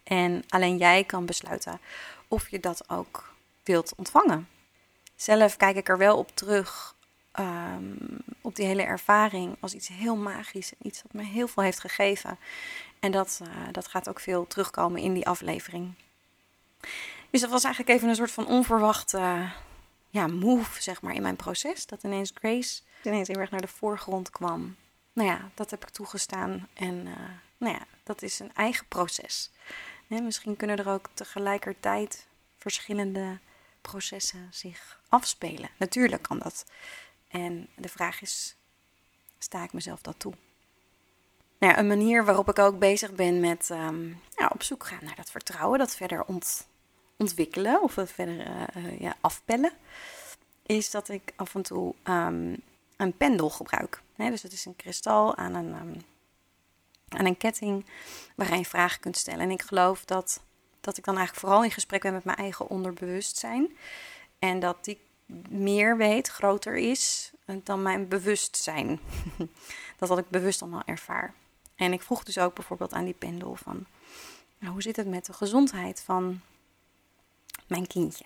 En 0.03 0.43
alleen 0.50 0.77
jij 0.77 1.03
kan 1.03 1.25
besluiten 1.25 1.79
of 2.27 2.50
je 2.50 2.59
dat 2.59 2.89
ook 2.89 3.33
wilt 3.63 3.93
ontvangen. 3.95 4.47
Zelf 5.15 5.57
kijk 5.57 5.75
ik 5.75 5.89
er 5.89 5.97
wel 5.97 6.17
op 6.17 6.35
terug, 6.35 6.95
um, 7.39 8.17
op 8.41 8.55
die 8.55 8.65
hele 8.65 8.83
ervaring, 8.83 9.55
als 9.59 9.73
iets 9.73 9.87
heel 9.87 10.15
magisch. 10.15 10.71
Iets 10.81 11.01
dat 11.01 11.13
me 11.13 11.23
heel 11.23 11.47
veel 11.47 11.63
heeft 11.63 11.79
gegeven. 11.79 12.37
En 12.99 13.11
dat, 13.11 13.39
uh, 13.43 13.49
dat 13.71 13.87
gaat 13.87 14.09
ook 14.09 14.19
veel 14.19 14.47
terugkomen 14.47 15.01
in 15.01 15.13
die 15.13 15.27
aflevering. 15.27 15.93
Dus 17.29 17.41
dat 17.41 17.49
was 17.49 17.63
eigenlijk 17.63 17.95
even 17.95 18.09
een 18.09 18.15
soort 18.15 18.31
van 18.31 18.47
onverwachte 18.47 19.49
ja, 20.09 20.27
move, 20.27 20.81
zeg 20.81 21.01
maar, 21.01 21.13
in 21.13 21.21
mijn 21.21 21.35
proces. 21.35 21.85
Dat 21.85 22.03
ineens 22.03 22.31
Grace 22.33 22.81
ineens 23.03 23.27
heel 23.27 23.39
erg 23.39 23.51
naar 23.51 23.61
de 23.61 23.67
voorgrond 23.67 24.29
kwam. 24.29 24.75
Nou 25.13 25.29
ja, 25.29 25.49
dat 25.53 25.71
heb 25.71 25.81
ik 25.81 25.89
toegestaan. 25.89 26.67
En 26.73 26.95
uh, 26.95 27.13
nou 27.57 27.73
ja, 27.73 27.85
dat 28.03 28.21
is 28.21 28.39
een 28.39 28.53
eigen 28.53 28.87
proces. 28.87 29.51
misschien 30.07 30.55
kunnen 30.55 30.77
er 30.77 30.89
ook 30.89 31.09
tegelijkertijd 31.13 32.27
verschillende 32.57 33.39
processen 33.81 34.47
zich 34.51 34.99
afspelen. 35.09 35.69
Natuurlijk 35.77 36.21
kan 36.21 36.39
dat. 36.39 36.65
En 37.33 37.67
de 37.75 37.89
vraag 37.89 38.21
is, 38.21 38.55
sta 39.37 39.63
ik 39.63 39.73
mezelf 39.73 40.01
dat 40.01 40.19
toe? 40.19 40.33
Nou 41.57 41.77
een 41.77 41.87
manier 41.87 42.25
waarop 42.25 42.49
ik 42.49 42.59
ook 42.59 42.79
bezig 42.79 43.11
ben 43.13 43.39
met 43.39 43.67
ja, 44.37 44.49
op 44.49 44.63
zoek 44.63 44.85
gaan 44.85 45.03
naar 45.03 45.15
dat 45.15 45.31
vertrouwen, 45.31 45.79
dat 45.79 45.95
verder 45.95 46.23
ont, 46.23 46.67
ontwikkelen 47.17 47.81
of 47.81 47.95
het 47.95 48.11
verder 48.11 48.67
uh, 48.77 48.99
ja, 48.99 49.15
afpellen, 49.21 49.71
is 50.65 50.91
dat 50.91 51.09
ik 51.09 51.33
af 51.35 51.55
en 51.55 51.61
toe 51.61 51.95
um, 52.03 52.61
een 52.97 53.17
pendel 53.17 53.49
gebruik. 53.49 54.01
dus 54.15 54.41
het 54.41 54.53
is 54.53 54.65
een 54.65 54.75
kristal 54.75 55.35
aan 55.35 55.55
een, 55.55 55.73
um, 55.73 56.01
aan 57.07 57.25
een 57.25 57.37
ketting 57.37 57.85
waarin 58.35 58.57
je 58.57 58.65
vragen 58.65 58.99
kunt 58.99 59.17
stellen. 59.17 59.39
En 59.39 59.51
ik 59.51 59.61
geloof 59.61 60.05
dat, 60.05 60.41
dat 60.81 60.97
ik 60.97 61.03
dan 61.03 61.17
eigenlijk 61.17 61.45
vooral 61.45 61.63
in 61.63 61.71
gesprek 61.71 62.01
ben 62.01 62.13
met 62.13 62.23
mijn 62.23 62.37
eigen 62.37 62.69
onderbewustzijn. 62.69 63.77
En 64.39 64.59
dat 64.59 64.85
die 64.85 64.99
meer 65.49 65.97
weet, 65.97 66.27
groter 66.27 66.75
is 66.75 67.31
dan 67.63 67.81
mijn 67.81 68.07
bewustzijn. 68.07 68.99
dat 69.99 70.09
wat 70.09 70.17
ik 70.17 70.29
bewust 70.29 70.61
allemaal 70.61 70.83
ervaar. 70.85 71.33
En 71.75 71.93
ik 71.93 72.01
vroeg 72.01 72.23
dus 72.23 72.37
ook 72.37 72.55
bijvoorbeeld 72.55 72.93
aan 72.93 73.05
die 73.05 73.13
pendel 73.13 73.55
van... 73.55 73.85
Nou, 74.57 74.73
hoe 74.73 74.81
zit 74.81 74.95
het 74.95 75.07
met 75.07 75.25
de 75.25 75.33
gezondheid 75.33 76.01
van 76.01 76.41
mijn 77.67 77.87
kindje? 77.87 78.25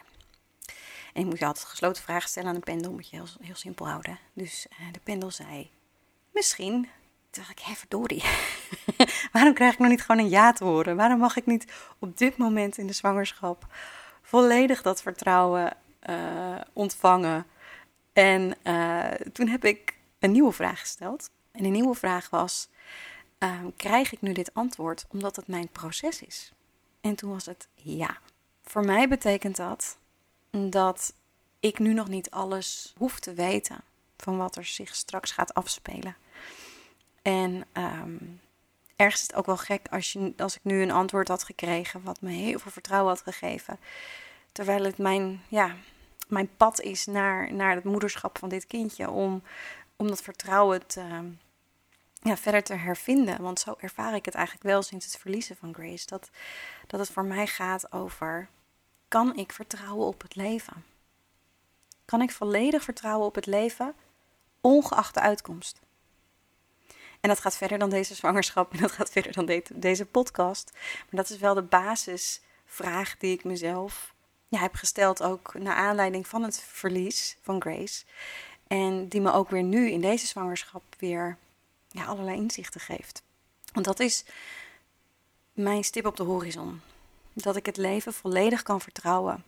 En 1.13 1.23
je 1.23 1.25
moet 1.25 1.39
je 1.39 1.45
altijd 1.45 1.65
gesloten 1.65 2.03
vragen 2.03 2.29
stellen 2.29 2.49
aan 2.49 2.55
de 2.55 2.61
pendel, 2.61 2.91
moet 2.91 3.09
je 3.09 3.15
heel, 3.15 3.27
heel 3.41 3.55
simpel 3.55 3.87
houden. 3.87 4.19
Dus 4.33 4.67
uh, 4.71 4.93
de 4.93 4.99
pendel 4.99 5.31
zei, 5.31 5.69
misschien. 6.31 6.89
Toen 7.29 7.43
dacht 7.43 7.49
ik, 7.49 7.59
hé 7.59 7.73
verdorie, 7.73 8.23
waarom 9.33 9.53
krijg 9.53 9.73
ik 9.73 9.79
nog 9.79 9.89
niet 9.89 10.01
gewoon 10.01 10.21
een 10.21 10.29
ja 10.29 10.53
te 10.53 10.63
horen? 10.63 10.95
Waarom 10.95 11.19
mag 11.19 11.35
ik 11.35 11.45
niet 11.45 11.71
op 11.99 12.17
dit 12.17 12.37
moment 12.37 12.77
in 12.77 12.87
de 12.87 12.93
zwangerschap 12.93 13.67
volledig 14.21 14.81
dat 14.81 15.01
vertrouwen 15.01 15.77
uh, 16.09 16.55
ontvangen? 16.73 17.45
En 18.13 18.55
uh, 18.63 19.11
toen 19.11 19.47
heb 19.47 19.65
ik 19.65 19.97
een 20.19 20.31
nieuwe 20.31 20.51
vraag 20.51 20.79
gesteld. 20.79 21.29
En 21.51 21.63
de 21.63 21.69
nieuwe 21.69 21.95
vraag 21.95 22.29
was, 22.29 22.69
uh, 23.39 23.59
krijg 23.75 24.11
ik 24.11 24.21
nu 24.21 24.33
dit 24.33 24.53
antwoord 24.53 25.05
omdat 25.11 25.35
het 25.35 25.47
mijn 25.47 25.69
proces 25.69 26.21
is? 26.21 26.51
En 27.01 27.15
toen 27.15 27.31
was 27.31 27.45
het 27.45 27.67
ja. 27.73 28.17
Voor 28.63 28.85
mij 28.85 29.07
betekent 29.07 29.55
dat 29.55 29.97
dat 30.49 31.13
ik 31.59 31.79
nu 31.79 31.93
nog 31.93 32.07
niet 32.07 32.31
alles 32.31 32.93
hoef 32.97 33.19
te 33.19 33.33
weten 33.33 33.81
van 34.17 34.37
wat 34.37 34.55
er 34.55 34.65
zich 34.65 34.95
straks 34.95 35.31
gaat 35.31 35.53
afspelen. 35.53 36.15
En 37.21 37.65
um, 37.73 38.41
ergens 38.95 39.21
is 39.21 39.27
het 39.27 39.35
ook 39.35 39.45
wel 39.45 39.57
gek 39.57 39.87
als, 39.89 40.13
je, 40.13 40.33
als 40.37 40.55
ik 40.55 40.63
nu 40.63 40.81
een 40.81 40.91
antwoord 40.91 41.27
had 41.27 41.43
gekregen 41.43 42.03
wat 42.03 42.21
me 42.21 42.29
heel 42.29 42.59
veel 42.59 42.71
vertrouwen 42.71 43.13
had 43.13 43.21
gegeven. 43.21 43.79
Terwijl 44.51 44.83
het 44.83 44.97
mijn, 44.97 45.41
ja, 45.47 45.75
mijn 46.27 46.55
pad 46.57 46.81
is 46.81 47.05
naar, 47.05 47.53
naar 47.53 47.75
het 47.75 47.83
moederschap 47.83 48.37
van 48.37 48.49
dit 48.49 48.67
kindje. 48.67 49.09
Om, 49.09 49.43
om 49.95 50.07
dat 50.07 50.21
vertrouwen 50.21 50.87
te, 50.87 51.31
ja, 52.21 52.37
verder 52.37 52.63
te 52.63 52.73
hervinden. 52.73 53.41
Want 53.41 53.59
zo 53.59 53.75
ervaar 53.79 54.15
ik 54.15 54.25
het 54.25 54.35
eigenlijk 54.35 54.65
wel 54.65 54.81
sinds 54.81 55.05
het 55.05 55.17
verliezen 55.17 55.55
van 55.55 55.73
Grace. 55.73 56.05
Dat, 56.05 56.29
dat 56.87 56.99
het 56.99 57.09
voor 57.09 57.25
mij 57.25 57.47
gaat 57.47 57.91
over 57.91 58.49
kan 59.07 59.35
ik 59.35 59.51
vertrouwen 59.51 60.07
op 60.07 60.21
het 60.21 60.35
leven? 60.35 60.85
Kan 62.05 62.21
ik 62.21 62.31
volledig 62.31 62.83
vertrouwen 62.83 63.27
op 63.27 63.35
het 63.35 63.45
leven, 63.45 63.93
ongeacht 64.61 65.13
de 65.13 65.19
uitkomst? 65.19 65.79
En 67.19 67.29
dat 67.29 67.39
gaat 67.39 67.57
verder 67.57 67.77
dan 67.77 67.89
deze 67.89 68.15
zwangerschap 68.15 68.71
en 68.73 68.79
dat 68.79 68.91
gaat 68.91 69.09
verder 69.09 69.31
dan 69.31 69.45
de, 69.45 69.63
deze 69.73 70.05
podcast. 70.05 70.71
Maar 70.73 71.05
dat 71.23 71.29
is 71.29 71.37
wel 71.37 71.53
de 71.53 71.61
basisvraag 71.61 73.17
die 73.17 73.33
ik 73.33 73.43
mezelf 73.43 74.13
ja, 74.47 74.59
heb 74.59 74.75
gesteld, 74.75 75.23
ook 75.23 75.53
naar 75.53 75.75
aanleiding 75.75 76.27
van 76.27 76.43
het 76.43 76.59
verlies 76.59 77.37
van 77.41 77.61
Grace. 77.61 78.05
En 78.67 79.07
die 79.07 79.21
me 79.21 79.31
ook 79.31 79.49
weer 79.49 79.63
nu 79.63 79.89
in 79.89 80.01
deze 80.01 80.27
zwangerschap 80.27 80.83
weer 80.99 81.37
ja, 81.87 82.05
allerlei 82.05 82.37
inzichten 82.37 82.81
geeft. 82.81 83.23
Want 83.73 83.85
dat 83.85 83.99
is 83.99 84.25
mijn 85.53 85.83
stip 85.83 86.05
op 86.05 86.15
de 86.15 86.23
horizon 86.23 86.81
dat 87.33 87.55
ik 87.55 87.65
het 87.65 87.77
leven 87.77 88.13
volledig 88.13 88.63
kan 88.63 88.81
vertrouwen 88.81 89.43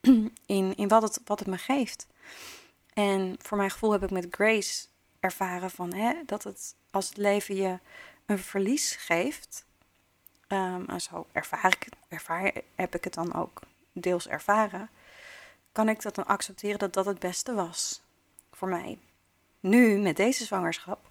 in, 0.46 0.76
in 0.76 0.88
wat, 0.88 1.02
het, 1.02 1.20
wat 1.24 1.38
het 1.38 1.48
me 1.48 1.58
geeft. 1.58 2.06
En 2.94 3.36
voor 3.42 3.56
mijn 3.56 3.70
gevoel 3.70 3.92
heb 3.92 4.02
ik 4.02 4.10
met 4.10 4.26
Grace 4.30 4.86
ervaren 5.20 5.70
van 5.70 5.94
hè, 5.94 6.14
dat 6.26 6.44
het 6.44 6.74
als 6.90 7.08
het 7.08 7.16
leven 7.16 7.54
je 7.54 7.78
een 8.26 8.38
verlies 8.38 8.96
geeft. 8.96 9.64
Um, 10.48 11.00
zo 11.00 11.26
ervaar 11.32 11.66
ik, 11.66 11.88
ervaar, 12.08 12.52
heb 12.74 12.94
ik 12.94 13.04
het 13.04 13.14
dan 13.14 13.34
ook 13.34 13.60
deels 14.00 14.28
ervaren. 14.28 14.90
Kan 15.72 15.88
ik 15.88 16.02
dat 16.02 16.14
dan 16.14 16.26
accepteren 16.26 16.78
dat 16.78 16.92
dat 16.92 17.06
het 17.06 17.18
beste 17.18 17.54
was 17.54 18.02
voor 18.52 18.68
mij? 18.68 18.98
Nu, 19.60 19.98
met 19.98 20.16
deze 20.16 20.44
zwangerschap, 20.44 21.08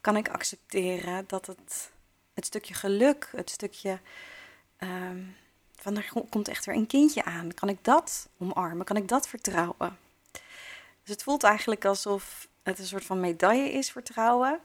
kan 0.00 0.16
ik 0.16 0.28
accepteren 0.28 1.24
dat 1.26 1.46
het, 1.46 1.90
het 2.34 2.46
stukje 2.46 2.74
geluk, 2.74 3.28
het 3.32 3.50
stukje 3.50 3.98
um, 4.78 5.36
van 5.76 5.96
er 5.96 6.12
komt 6.28 6.48
echt 6.48 6.64
weer 6.64 6.74
een 6.74 6.86
kindje 6.86 7.24
aan. 7.24 7.54
Kan 7.54 7.68
ik 7.68 7.84
dat 7.84 8.28
omarmen? 8.38 8.86
Kan 8.86 8.96
ik 8.96 9.08
dat 9.08 9.28
vertrouwen? 9.28 9.98
Dus 11.02 11.12
het 11.14 11.22
voelt 11.22 11.42
eigenlijk 11.42 11.84
alsof 11.84 12.48
het 12.62 12.78
een 12.78 12.86
soort 12.86 13.04
van 13.04 13.20
medaille 13.20 13.70
is, 13.70 13.90
vertrouwen. 13.90 14.60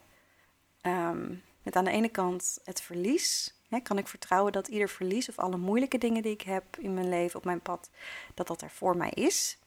Um, 0.82 1.44
met 1.64 1.76
aan 1.76 1.84
de 1.84 1.92
ene 1.92 2.10
kant 2.10 2.60
het 2.64 2.82
verlies. 2.82 3.54
Kan 3.84 3.98
ik 3.98 4.08
vertrouwen 4.08 4.52
dat 4.52 4.68
ieder 4.68 4.90
verlies 4.90 5.30
of 5.30 5.40
alle 5.40 5.58
moeilijke 5.58 5.98
dingen 5.98 6.22
die 6.22 6.34
ik 6.34 6.42
heb 6.42 6.64
in 6.78 6.94
mijn 6.94 7.10
leven, 7.10 7.38
op 7.38 7.46
mijn 7.46 7.62
pad, 7.62 7.90
dat 8.34 8.48
dat 8.48 8.62
er 8.62 8.70
voor 8.70 8.98
mij 8.98 9.10
is. 9.10 9.58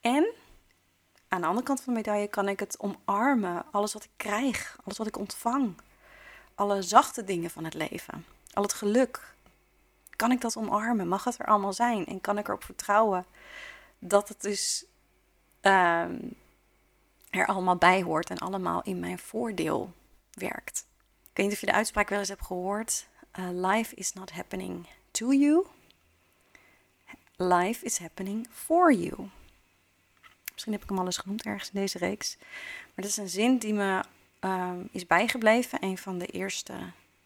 En 0.00 0.32
aan 1.28 1.40
de 1.40 1.46
andere 1.46 1.66
kant 1.66 1.80
van 1.80 1.92
de 1.92 1.98
medaille 1.98 2.28
kan 2.28 2.48
ik 2.48 2.60
het 2.60 2.80
omarmen. 2.80 3.64
Alles 3.70 3.92
wat 3.92 4.04
ik 4.04 4.10
krijg, 4.16 4.76
alles 4.84 4.98
wat 4.98 5.06
ik 5.06 5.18
ontvang. 5.18 5.74
Alle 6.54 6.82
zachte 6.82 7.24
dingen 7.24 7.50
van 7.50 7.64
het 7.64 7.74
leven. 7.74 8.24
Al 8.52 8.62
het 8.62 8.72
geluk, 8.72 9.34
kan 10.16 10.30
ik 10.30 10.40
dat 10.40 10.56
omarmen? 10.56 11.08
Mag 11.08 11.24
het 11.24 11.38
er 11.38 11.46
allemaal 11.46 11.72
zijn? 11.72 12.06
En 12.06 12.20
kan 12.20 12.38
ik 12.38 12.48
erop 12.48 12.64
vertrouwen 12.64 13.26
dat 13.98 14.28
het 14.28 14.40
dus 14.40 14.84
ehm, 15.60 16.18
er 17.30 17.46
allemaal 17.46 17.76
bij 17.76 18.02
hoort 18.02 18.30
en 18.30 18.38
allemaal 18.38 18.82
in 18.82 19.00
mijn 19.00 19.18
voordeel 19.18 19.92
werkt? 20.30 20.86
Ik 21.22 21.36
weet 21.36 21.46
niet 21.46 21.54
of 21.54 21.60
je 21.60 21.66
de 21.66 21.72
uitspraak 21.72 22.08
wel 22.08 22.18
eens 22.18 22.28
hebt 22.28 22.46
gehoord. 22.46 23.08
Uh, 23.38 23.48
life 23.50 23.94
is 23.94 24.12
not 24.12 24.30
happening 24.30 24.86
to 25.10 25.32
you. 25.32 25.66
Life 27.36 27.84
is 27.84 27.98
happening 27.98 28.46
for 28.52 28.92
you. 28.92 29.28
Misschien 30.52 30.72
heb 30.72 30.82
ik 30.82 30.88
hem 30.88 30.98
al 30.98 31.04
eens 31.04 31.16
genoemd 31.16 31.42
ergens 31.42 31.70
in 31.72 31.80
deze 31.80 31.98
reeks. 31.98 32.36
Maar 32.84 32.90
dat 32.94 33.04
is 33.04 33.16
een 33.16 33.28
zin 33.28 33.58
die 33.58 33.72
me 33.72 34.04
um, 34.40 34.88
is 34.92 35.06
bijgebleven. 35.06 35.78
Een 35.84 35.98
van 35.98 36.18
de 36.18 36.26
eerste 36.26 36.74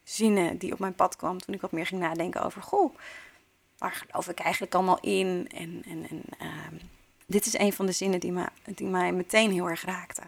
zinnen 0.03 0.57
die 0.57 0.73
op 0.73 0.79
mijn 0.79 0.95
pad 0.95 1.15
kwam 1.15 1.39
toen 1.39 1.53
ik 1.53 1.61
wat 1.61 1.71
meer 1.71 1.85
ging 1.85 2.01
nadenken 2.01 2.43
over, 2.43 2.61
goh, 2.61 2.95
waar 3.77 3.91
geloof 3.91 4.27
ik 4.27 4.39
eigenlijk 4.39 4.75
allemaal 4.75 4.99
in? 4.99 5.49
En, 5.51 5.83
en, 5.85 6.09
en 6.09 6.23
uh, 6.41 6.79
Dit 7.29 7.45
is 7.45 7.57
een 7.57 7.73
van 7.73 7.85
de 7.85 7.91
zinnen 7.91 8.19
die, 8.19 8.31
me, 8.31 8.45
die 8.63 8.87
mij 8.87 9.11
meteen 9.11 9.51
heel 9.51 9.69
erg 9.69 9.81
raakte. 9.81 10.21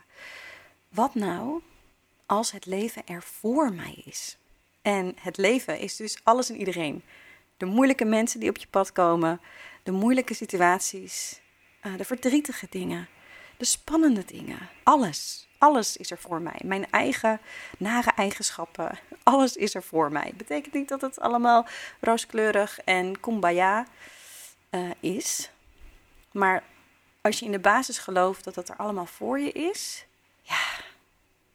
Wat 0.90 1.16
nou 1.16 1.62
als 2.26 2.52
het 2.52 2.66
leven 2.66 3.08
er 3.08 3.24
voor 3.24 3.74
mij 3.74 4.02
is? 4.06 4.38
En 4.82 5.16
het 5.22 5.38
leven 5.38 5.80
is 5.80 5.96
dus 5.96 6.20
alles 6.24 6.50
en 6.50 6.58
iedereen. 6.58 7.04
De 7.58 7.66
moeilijke 7.66 8.06
mensen 8.06 8.40
die 8.40 8.50
op 8.50 8.58
je 8.58 8.68
pad 8.68 8.92
komen, 8.92 9.42
de 9.84 9.92
moeilijke 9.92 10.34
situaties, 10.34 11.40
eh, 11.80 11.98
de 11.98 12.06
verdrietige 12.06 12.68
dingen, 12.70 13.08
de 13.58 13.66
spannende 13.66 14.26
dingen. 14.26 14.70
Alles, 14.84 15.48
alles 15.58 15.98
is 15.98 16.12
er 16.12 16.18
voor 16.18 16.42
mij. 16.42 16.62
Mijn 16.64 16.92
eigen 16.92 17.40
nare 17.78 18.12
eigenschappen, 18.16 19.00
alles 19.24 19.56
is 19.56 19.76
er 19.76 19.84
voor 19.84 20.12
mij. 20.12 20.34
Betekent 20.38 20.74
niet 20.74 20.90
dat 20.90 21.02
het 21.02 21.20
allemaal 21.20 21.66
rooskleurig 22.00 22.80
en 22.80 23.20
kumbaya 23.20 23.86
uh, 24.72 24.92
is. 25.00 25.52
Maar 26.32 26.64
als 27.22 27.40
je 27.40 27.46
in 27.46 27.52
de 27.52 27.60
basis 27.60 27.98
gelooft 27.98 28.44
dat 28.44 28.54
dat 28.54 28.70
er 28.70 28.76
allemaal 28.76 29.06
voor 29.06 29.40
je 29.40 29.52
is, 29.52 30.06
ja, 30.42 30.62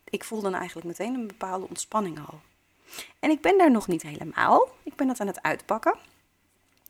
ik 0.05 0.25
voel 0.25 0.41
dan 0.41 0.55
eigenlijk 0.55 0.87
meteen 0.87 1.15
een 1.15 1.27
bepaalde 1.27 1.69
ontspanning 1.69 2.19
al. 2.29 2.41
En 3.19 3.31
ik 3.31 3.41
ben 3.41 3.59
daar 3.59 3.71
nog 3.71 3.87
niet 3.87 4.03
helemaal. 4.03 4.69
Ik 4.83 4.95
ben 4.95 5.07
dat 5.07 5.21
aan 5.21 5.27
het 5.27 5.43
uitpakken. 5.43 5.97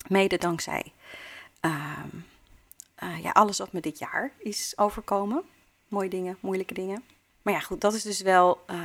Mede 0.08 0.38
dankzij 0.38 0.92
uh, 3.02 3.22
ja, 3.22 3.30
alles 3.30 3.58
wat 3.58 3.72
me 3.72 3.80
dit 3.80 3.98
jaar 3.98 4.32
is 4.38 4.72
overkomen. 4.76 5.42
Mooie 5.88 6.08
dingen, 6.08 6.38
moeilijke 6.40 6.74
dingen. 6.74 7.04
Maar 7.42 7.54
ja, 7.54 7.60
goed, 7.60 7.80
dat 7.80 7.94
is 7.94 8.02
dus 8.02 8.20
wel 8.20 8.64
uh, 8.70 8.76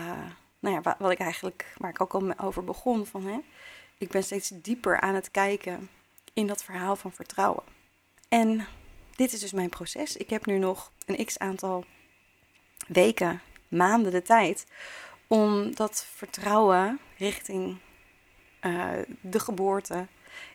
nou 0.60 0.76
ja, 0.76 0.82
wat, 0.82 0.96
wat, 1.00 1.12
ik 1.12 1.20
eigenlijk, 1.20 1.74
waar 1.78 1.90
ik 1.90 2.02
ook 2.02 2.14
al 2.14 2.40
over 2.40 2.64
begon. 2.64 3.06
Van, 3.06 3.26
hè, 3.26 3.40
ik 3.98 4.10
ben 4.10 4.24
steeds 4.24 4.52
dieper 4.54 5.00
aan 5.00 5.16
het 5.16 5.32
kijken 5.32 5.90
in 6.34 6.48
dat 6.48 6.64
verhaal 6.64 6.96
van 6.96 7.12
vertrouwen. 7.12 7.64
En 8.30 8.68
dit 9.16 9.34
is 9.34 9.40
dus 9.40 9.52
mijn 9.52 9.70
proces. 9.70 10.18
Ik 10.18 10.30
heb 10.30 10.46
nu 10.46 10.58
nog 10.58 10.92
een 11.06 11.26
x 11.26 11.38
aantal 11.38 11.86
weken, 12.88 13.42
maanden 13.68 14.12
de 14.12 14.22
tijd 14.22 14.66
om 15.30 15.76
dat 15.76 16.06
vertrouwen 16.16 17.00
richting 17.18 17.78
uh, 18.62 18.90
de 19.22 19.40
geboorte, 19.40 20.08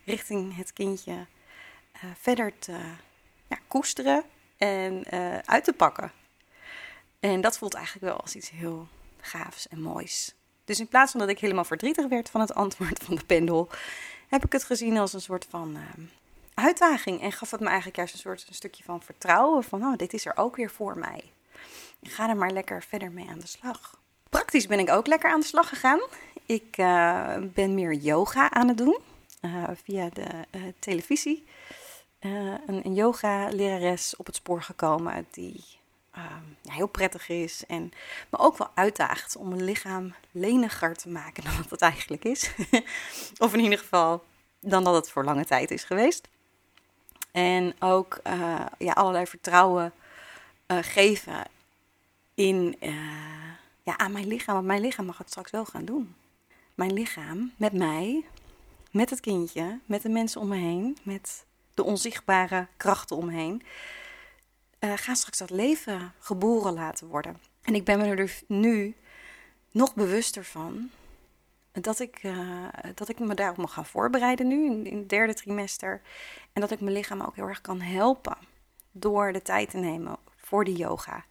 richting 0.05 0.57
het 0.57 0.73
kindje, 0.73 1.13
uh, 1.13 2.11
verder 2.21 2.59
te 2.59 2.77
ja, 3.49 3.59
koesteren 3.69 4.25
en 4.57 5.05
uh, 5.15 5.39
uit 5.39 5.65
te 5.65 5.73
pakken. 5.73 6.13
En 7.21 7.41
dat 7.41 7.59
voelt 7.59 7.75
eigenlijk 7.75 8.07
wel 8.07 8.21
als 8.21 8.35
iets 8.35 8.51
heel 8.51 8.89
gaafs 9.21 9.69
en 9.69 9.81
moois. 9.81 10.35
Dus 10.65 10.81
in 10.81 10.89
plaats 10.89 11.11
van 11.11 11.21
dat 11.21 11.29
ik 11.29 11.39
helemaal 11.39 11.65
verdrietig 11.65 12.09
werd 12.09 12.31
van 12.31 12.41
het 12.41 12.55
antwoord 12.55 13.05
van 13.05 13.15
de 13.15 13.25
pendel, 13.25 13.69
heb 14.29 14.45
ik 14.45 14.53
het 14.53 14.65
gezien 14.65 14.99
als 14.99 15.13
een 15.13 15.21
soort 15.21 15.47
van 15.51 15.77
uitdaging. 16.55 17.21
En 17.21 17.33
gaf 17.33 17.51
het 17.51 17.61
me 17.61 17.67
eigenlijk 17.67 17.97
juist 17.97 18.15
een 18.15 18.21
soort 18.21 18.45
een 18.49 18.55
stukje 18.55 18.85
van 18.85 19.03
vertrouwen. 19.03 19.65
Van, 19.65 19.83
oh, 19.85 19.97
dit 19.97 20.13
is 20.13 20.27
er 20.27 20.37
ook 20.37 20.57
weer 20.57 20.71
voor 20.71 20.99
mij. 20.99 21.33
Ga 22.03 22.29
er 22.29 22.37
maar 22.37 22.51
lekker 22.51 22.83
verder 22.83 23.13
mee 23.13 23.29
aan 23.29 23.39
de 23.39 23.47
slag. 23.47 24.03
Praktisch 24.35 24.67
ben 24.67 24.79
ik 24.79 24.91
ook 24.91 25.07
lekker 25.07 25.31
aan 25.31 25.41
de 25.41 25.47
slag 25.47 25.69
gegaan. 25.69 26.01
Ik 26.47 26.77
uh, 26.77 27.37
ben 27.41 27.75
meer 27.75 27.93
yoga 27.93 28.51
aan 28.51 28.69
het 28.69 28.79
doen. 28.79 28.99
Uh, 29.43 29.65
via 29.85 30.09
de 30.13 30.27
uh, 30.51 30.63
televisie. 30.79 31.45
een, 32.21 32.81
een 32.85 32.95
yoga-lerares 32.95 34.17
op 34.17 34.27
het 34.27 34.35
spoor 34.37 34.63
gekomen 34.63 35.27
die 35.31 35.65
ja, 36.63 36.73
heel 36.73 36.87
prettig 36.87 37.29
is. 37.29 37.67
En 37.67 37.93
me 38.31 38.39
ook 38.39 38.59
wel 38.59 38.71
uitdaagt 38.75 39.37
om 39.37 39.49
mijn 39.49 39.65
lichaam 39.65 40.15
leniger 40.31 40.97
te 40.97 41.09
maken 41.09 41.45
dan 41.45 41.57
wat 41.57 41.71
het 41.71 41.83
eigenlijk 41.83 42.25
is. 42.25 42.51
of 43.45 43.53
in 43.53 43.61
ieder 43.61 43.79
geval 43.79 44.25
dan 44.61 44.85
dat 44.85 44.95
het 44.95 45.11
voor 45.11 45.25
lange 45.25 45.45
tijd 45.45 45.71
is 45.71 45.85
geweest. 45.85 46.29
En 47.33 47.75
ook 47.79 48.21
ja, 48.79 48.93
allerlei 48.93 49.27
vertrouwen 49.27 49.93
geven 50.69 51.45
in, 52.35 52.77
ja, 53.85 53.99
aan 53.99 54.13
mijn 54.13 54.27
lichaam. 54.27 54.55
Want 54.55 54.67
mijn 54.67 54.81
lichaam 54.81 55.07
mag 55.07 55.19
het 55.19 55.29
straks 55.29 55.51
wel 55.51 55.65
gaan 55.65 55.85
doen. 55.85 56.15
Mijn 56.75 56.93
lichaam 56.93 57.53
met 57.57 57.73
mij, 57.73 58.25
met 58.91 59.11
het 59.11 59.21
kindje, 59.21 59.81
met 59.87 60.03
de 60.03 60.09
mensen 60.09 60.41
om 60.41 60.49
me 60.49 60.57
heen, 60.57 60.97
met 61.03 61.47
de 61.75 61.83
onzichtbare 61.83 62.67
krachten 62.77 63.17
om 63.17 63.27
me 63.27 63.33
heen. 63.33 63.63
gaan 64.79 65.17
straks 65.17 65.39
dat 65.39 65.51
leven 65.51 66.13
geboren 66.19 66.73
laten 66.73 67.07
worden. 67.07 67.41
En 67.63 67.75
ik 67.75 67.85
ben 67.85 67.99
me 67.99 68.05
er 68.05 68.17
dus 68.17 68.43
nu 68.47 68.97
nog 69.71 69.95
bewuster 69.95 70.45
van 70.45 70.91
dat 71.73 72.01
ik, 72.01 72.23
uh, 72.23 72.69
dat 72.95 73.09
ik 73.09 73.19
me 73.19 73.35
daarop 73.35 73.57
mag 73.57 73.73
gaan 73.73 73.87
voorbereiden 73.87 74.47
nu 74.47 74.65
in, 74.65 74.87
in, 74.87 74.99
het 74.99 75.09
derde 75.09 75.35
trimester. 75.35 76.01
En 76.53 76.61
dat 76.61 76.71
ik 76.71 76.81
mijn 76.81 76.97
lichaam 76.97 77.21
ook 77.21 77.37
heel 77.37 77.49
erg 77.49 77.61
kan 77.61 77.81
helpen 77.81 78.37
door 78.93 79.33
de 79.33 79.43
tijd 79.43 79.71
te 79.71 79.77
nemen 79.77 80.17
voor 80.37 80.65
die 80.65 80.77
yoga. 80.77 81.25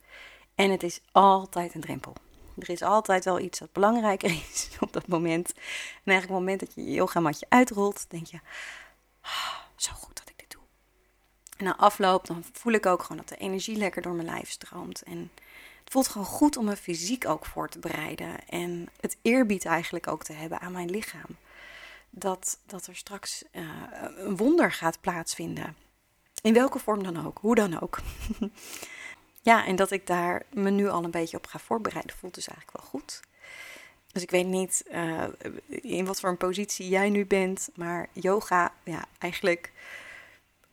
En 0.56 0.72
het 0.72 0.84
is 0.84 1.02
altijd 1.12 1.76
een 1.76 1.82
drempel. 1.82 2.14
Er 2.60 2.70
is 2.70 2.82
altijd 2.82 3.26
wel 3.26 3.40
iets 3.40 3.60
dat 3.60 3.72
belangrijker 3.72 4.32
is 4.52 4.70
op 4.80 4.94
dat 4.94 5.08
moment. 5.08 5.54
En 5.54 6.12
eigenlijk 6.12 6.30
op 6.30 6.30
het 6.30 6.30
moment 6.30 6.60
dat 6.60 6.74
je 6.76 6.84
je 6.84 6.92
yogamatje 6.92 7.46
uitrolt, 7.50 8.06
denk 8.10 8.28
je, 8.28 8.40
ah, 9.22 9.56
zo 9.76 9.92
goed 9.94 10.18
dat 10.18 10.30
ik 10.30 10.40
dit 10.40 10.52
doe. 10.52 10.62
En 11.58 11.66
na 11.66 11.78
afloop, 11.78 12.26
dan 12.28 12.44
voel 12.54 12.74
ik 12.74 12.86
ook 12.86 13.02
gewoon 13.02 13.18
dat 13.18 13.30
de 13.30 13.38
energie 13.38 13.78
lekker 13.78 14.02
door 14.02 14.14
mijn 14.14 14.28
lijf 14.28 14.50
stroomt. 14.50 15.02
En 15.02 15.32
het 15.84 15.92
voelt 15.94 16.08
gewoon 16.08 16.28
goed 16.28 16.58
om 16.58 16.66
mijn 16.66 16.78
fysiek 16.78 17.28
ook 17.28 17.46
voor 17.46 17.70
te 17.70 17.80
bereiden. 17.80 18.48
En 18.48 18.90
het 19.00 19.18
eerbied 19.22 19.66
eigenlijk 19.66 20.08
ook 20.08 20.24
te 20.24 20.34
hebben 20.34 20.60
aan 20.60 20.72
mijn 20.72 20.90
lichaam. 20.90 21.38
Dat, 22.10 22.60
dat 22.66 22.88
er 22.88 22.96
straks 22.96 23.44
uh, 23.52 23.70
een 24.18 24.38
wonder 24.38 24.72
gaat 24.72 25.02
plaatsvinden. 25.02 25.76
In 26.42 26.54
welke 26.54 26.80
vorm 26.80 27.04
dan 27.04 27.26
ook, 27.26 27.38
hoe 27.38 27.56
dan 27.56 27.82
ook. 27.82 28.00
ja, 29.44 29.66
en 29.66 29.76
dat 29.76 29.92
ik 29.92 30.08
daar 30.08 30.44
me 30.54 30.70
nu 30.70 30.90
al 30.90 31.04
een 31.04 31.12
beetje 31.12 31.38
op 31.38 31.48
ga 31.48 31.60
voorbereiden, 31.60 32.16
voelt 32.16 32.36
dus 32.36 32.48
eigenlijk 32.48 32.78
wel 32.78 32.90
goed. 32.90 33.22
Dus 34.12 34.22
ik 34.22 34.32
weet 34.32 34.46
niet 34.46 34.86
uh, 34.92 35.24
in 35.68 36.06
wat 36.06 36.20
voor 36.20 36.30
een 36.30 36.38
positie 36.38 36.90
jij 36.90 37.10
nu 37.10 37.26
bent, 37.26 37.70
maar 37.76 38.08
yoga, 38.12 38.74
ja, 38.84 39.06
eigenlijk 39.18 39.72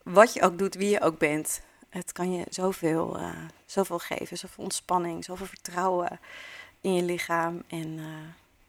wat 0.02 0.32
je 0.32 0.42
ook 0.42 0.58
doet, 0.58 0.74
wie 0.74 0.88
je 0.88 1.00
ook 1.00 1.18
bent, 1.18 1.60
het 1.88 2.12
kan 2.12 2.32
je 2.32 2.44
zoveel, 2.48 3.20
uh, 3.20 3.36
zoveel 3.66 3.98
geven, 3.98 4.38
zoveel 4.38 4.64
ontspanning, 4.64 5.24
zoveel 5.24 5.46
vertrouwen 5.46 6.20
in 6.80 6.94
je 6.94 7.02
lichaam. 7.02 7.62
En 7.66 7.98
uh, 7.98 8.06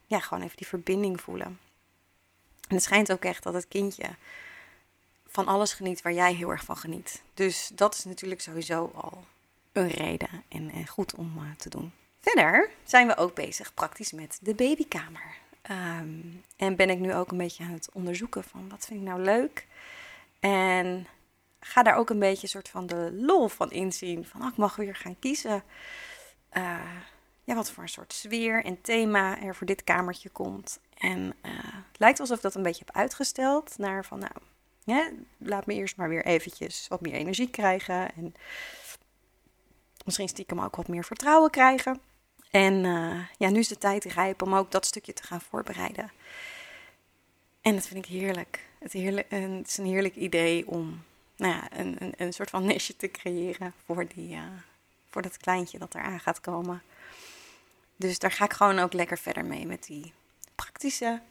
ja, 0.06 0.20
gewoon 0.20 0.44
even 0.44 0.58
die 0.58 0.68
verbinding 0.68 1.22
voelen. 1.22 1.60
En 2.68 2.76
het 2.76 2.84
schijnt 2.84 3.12
ook 3.12 3.24
echt 3.24 3.44
dat 3.44 3.54
het 3.54 3.68
kindje 3.68 4.10
van 5.28 5.48
alles 5.48 5.74
geniet 5.74 6.02
waar 6.02 6.14
jij 6.14 6.34
heel 6.34 6.50
erg 6.50 6.64
van 6.64 6.78
geniet. 6.78 7.22
Dus 7.34 7.72
dat 7.74 7.96
is 7.96 8.04
natuurlijk 8.04 8.42
sowieso 8.42 8.92
al 8.96 9.24
een 9.72 9.88
reden 9.88 10.44
en, 10.48 10.72
en 10.72 10.88
goed 10.88 11.16
om 11.16 11.34
uh, 11.38 11.44
te 11.58 11.70
doen. 11.70 11.92
Verder 12.20 12.70
zijn 12.84 13.08
we 13.08 13.18
ook 13.18 13.36
bezig 13.36 13.74
praktisch 13.74 14.12
met 14.12 14.40
de 14.42 14.56
babykamer. 14.56 15.40
Um, 15.72 16.44
en 16.56 16.76
ben 16.76 16.90
ik 16.90 17.00
nu 17.00 17.14
ook 17.14 17.32
een 17.32 17.38
beetje 17.38 17.64
aan 17.64 17.72
het 17.72 17.90
onderzoeken 17.94 18.44
van 18.44 18.70
wat 18.70 18.86
vind 18.86 19.00
ik 19.00 19.08
nou 19.08 19.22
leuk. 19.22 19.68
En 20.40 21.08
ga 21.60 21.84
daar 21.84 21.96
ook 21.96 22.10
een 22.10 22.20
beetje 22.20 22.44
een 22.44 22.50
soort 22.50 22.70
van 22.70 22.86
de 22.86 23.10
lol 23.14 23.48
van 23.48 23.72
inzien. 23.72 24.26
Van, 24.26 24.42
oh, 24.42 24.48
ik 24.48 24.58
mag 24.58 24.76
weer 24.76 24.96
gaan 24.96 25.20
kiezen. 25.20 25.64
Uh, 26.54 26.80
ja, 27.44 27.56
wat 27.56 27.72
voor 27.72 27.84
een 27.84 27.90
soort 27.90 28.14
sfeer 28.14 28.66
en 28.66 28.82
thema 28.82 29.42
er 29.42 29.56
voor 29.56 29.68
dit 29.68 29.84
kamertje 29.84 30.30
komt. 30.30 30.80
En 30.98 31.20
uh, 31.20 31.52
het 31.64 32.00
lijkt 32.00 32.20
alsof 32.20 32.36
ik 32.38 32.44
dat 32.44 32.56
een 32.56 32.64
beetje 32.64 32.84
heb 32.86 32.96
uitgesteld. 32.96 33.78
Naar 33.78 34.06
van, 34.06 34.20
nou, 34.20 34.34
ja, 34.84 35.10
laat 35.38 35.66
me 35.66 35.74
eerst 35.74 35.98
maar 35.98 36.10
weer 36.10 36.26
eventjes 36.26 36.86
wat 36.88 37.02
meer 37.02 37.14
energie 37.14 37.50
krijgen. 37.50 38.16
En 38.16 38.36
misschien 40.06 40.28
stiekem 40.28 40.62
ook 40.62 40.76
wat 40.76 40.88
meer 40.88 41.04
vertrouwen 41.04 41.50
krijgen. 41.50 42.02
En 42.52 42.84
uh, 42.84 43.20
ja, 43.38 43.50
nu 43.50 43.60
is 43.60 43.68
de 43.68 43.78
tijd 43.78 44.04
rijp 44.04 44.42
om 44.42 44.56
ook 44.56 44.72
dat 44.72 44.86
stukje 44.86 45.14
te 45.14 45.24
gaan 45.24 45.42
voorbereiden. 45.42 46.12
En 47.62 47.76
dat 47.76 47.88
vind 47.88 48.06
ik 48.06 48.12
heerlijk. 48.12 48.68
Het, 48.80 48.94
heerlijk, 48.94 49.30
het 49.30 49.68
is 49.68 49.78
een 49.78 49.86
heerlijk 49.86 50.16
idee 50.16 50.68
om 50.68 51.04
nou 51.36 51.54
ja, 51.54 51.68
een, 51.72 51.96
een, 52.00 52.14
een 52.18 52.34
soort 52.34 52.50
van 52.50 52.66
nestje 52.66 52.96
te 52.96 53.12
creëren 53.12 53.74
voor, 53.86 54.08
die, 54.08 54.36
uh, 54.36 54.44
voor 55.10 55.22
dat 55.22 55.38
kleintje 55.38 55.78
dat 55.80 55.96
eraan 55.96 56.20
gaat 56.20 56.42
komen. 56.42 56.82
Dus 57.96 58.20
daar 58.20 58.32
ga 58.32 58.46
ik 58.46 58.54
gewoon 58.54 58.80
ook 58.80 58.94
lekker 58.94 59.18
verder 59.18 59.46
mee 59.46 59.66
met 59.66 59.84
die 59.84 60.14
praktische 60.56 61.22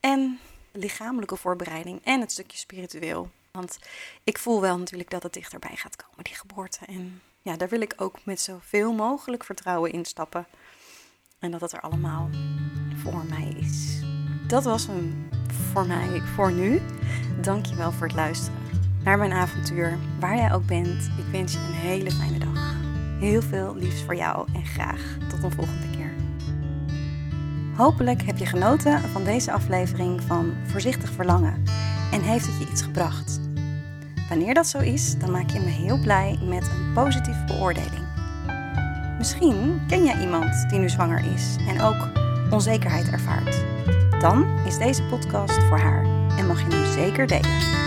en 0.00 0.40
lichamelijke 0.72 1.36
voorbereiding 1.36 2.04
en 2.04 2.20
het 2.20 2.32
stukje 2.32 2.58
spiritueel. 2.58 3.30
Want 3.50 3.78
ik 4.24 4.38
voel 4.38 4.60
wel 4.60 4.78
natuurlijk 4.78 5.10
dat 5.10 5.22
het 5.22 5.32
dichterbij 5.32 5.76
gaat 5.76 5.96
komen, 5.96 6.24
die 6.24 6.34
geboorte. 6.34 6.86
En 6.86 7.22
ja, 7.46 7.56
daar 7.56 7.68
wil 7.68 7.80
ik 7.80 7.94
ook 7.96 8.18
met 8.24 8.40
zoveel 8.40 8.92
mogelijk 8.92 9.44
vertrouwen 9.44 9.92
in 9.92 10.04
stappen. 10.04 10.46
En 11.38 11.50
dat 11.50 11.60
het 11.60 11.72
er 11.72 11.80
allemaal 11.80 12.28
voor 12.96 13.24
mij 13.28 13.56
is. 13.60 14.00
Dat 14.46 14.64
was 14.64 14.86
hem 14.86 15.28
voor 15.72 15.86
mij 15.86 16.20
voor 16.20 16.52
nu. 16.52 16.80
Dankjewel 17.40 17.92
voor 17.92 18.06
het 18.06 18.16
luisteren 18.16 18.60
naar 19.04 19.18
mijn 19.18 19.32
avontuur, 19.32 19.98
waar 20.20 20.36
jij 20.36 20.52
ook 20.52 20.66
bent. 20.66 21.10
Ik 21.18 21.24
wens 21.32 21.52
je 21.52 21.58
een 21.58 21.72
hele 21.72 22.10
fijne 22.10 22.38
dag. 22.38 22.74
Heel 23.20 23.42
veel 23.42 23.74
liefs 23.76 24.02
voor 24.02 24.16
jou 24.16 24.48
en 24.54 24.66
graag 24.66 25.16
tot 25.28 25.42
een 25.42 25.52
volgende 25.52 25.90
keer. 25.96 26.14
Hopelijk 27.76 28.22
heb 28.22 28.38
je 28.38 28.46
genoten 28.46 29.00
van 29.00 29.24
deze 29.24 29.52
aflevering 29.52 30.22
van 30.22 30.54
Voorzichtig 30.64 31.10
Verlangen 31.10 31.62
en 32.12 32.22
heeft 32.22 32.46
het 32.46 32.58
je 32.58 32.70
iets 32.70 32.82
gebracht. 32.82 33.40
Wanneer 34.28 34.54
dat 34.54 34.66
zo 34.66 34.78
is, 34.78 35.18
dan 35.18 35.30
maak 35.30 35.50
je 35.50 35.60
me 35.60 35.70
heel 35.70 35.98
blij 35.98 36.38
met 36.42 36.62
een 36.62 36.92
positieve 36.94 37.44
beoordeling. 37.46 38.04
Misschien 39.18 39.80
ken 39.88 40.04
jij 40.04 40.20
iemand 40.20 40.68
die 40.70 40.78
nu 40.78 40.88
zwanger 40.88 41.24
is 41.34 41.56
en 41.68 41.80
ook 41.80 42.08
onzekerheid 42.50 43.10
ervaart. 43.10 43.64
Dan 44.20 44.58
is 44.66 44.78
deze 44.78 45.02
podcast 45.02 45.62
voor 45.62 45.78
haar 45.78 46.04
en 46.38 46.46
mag 46.46 46.60
je 46.60 46.76
hem 46.76 46.92
zeker 46.92 47.26
delen. 47.26 47.85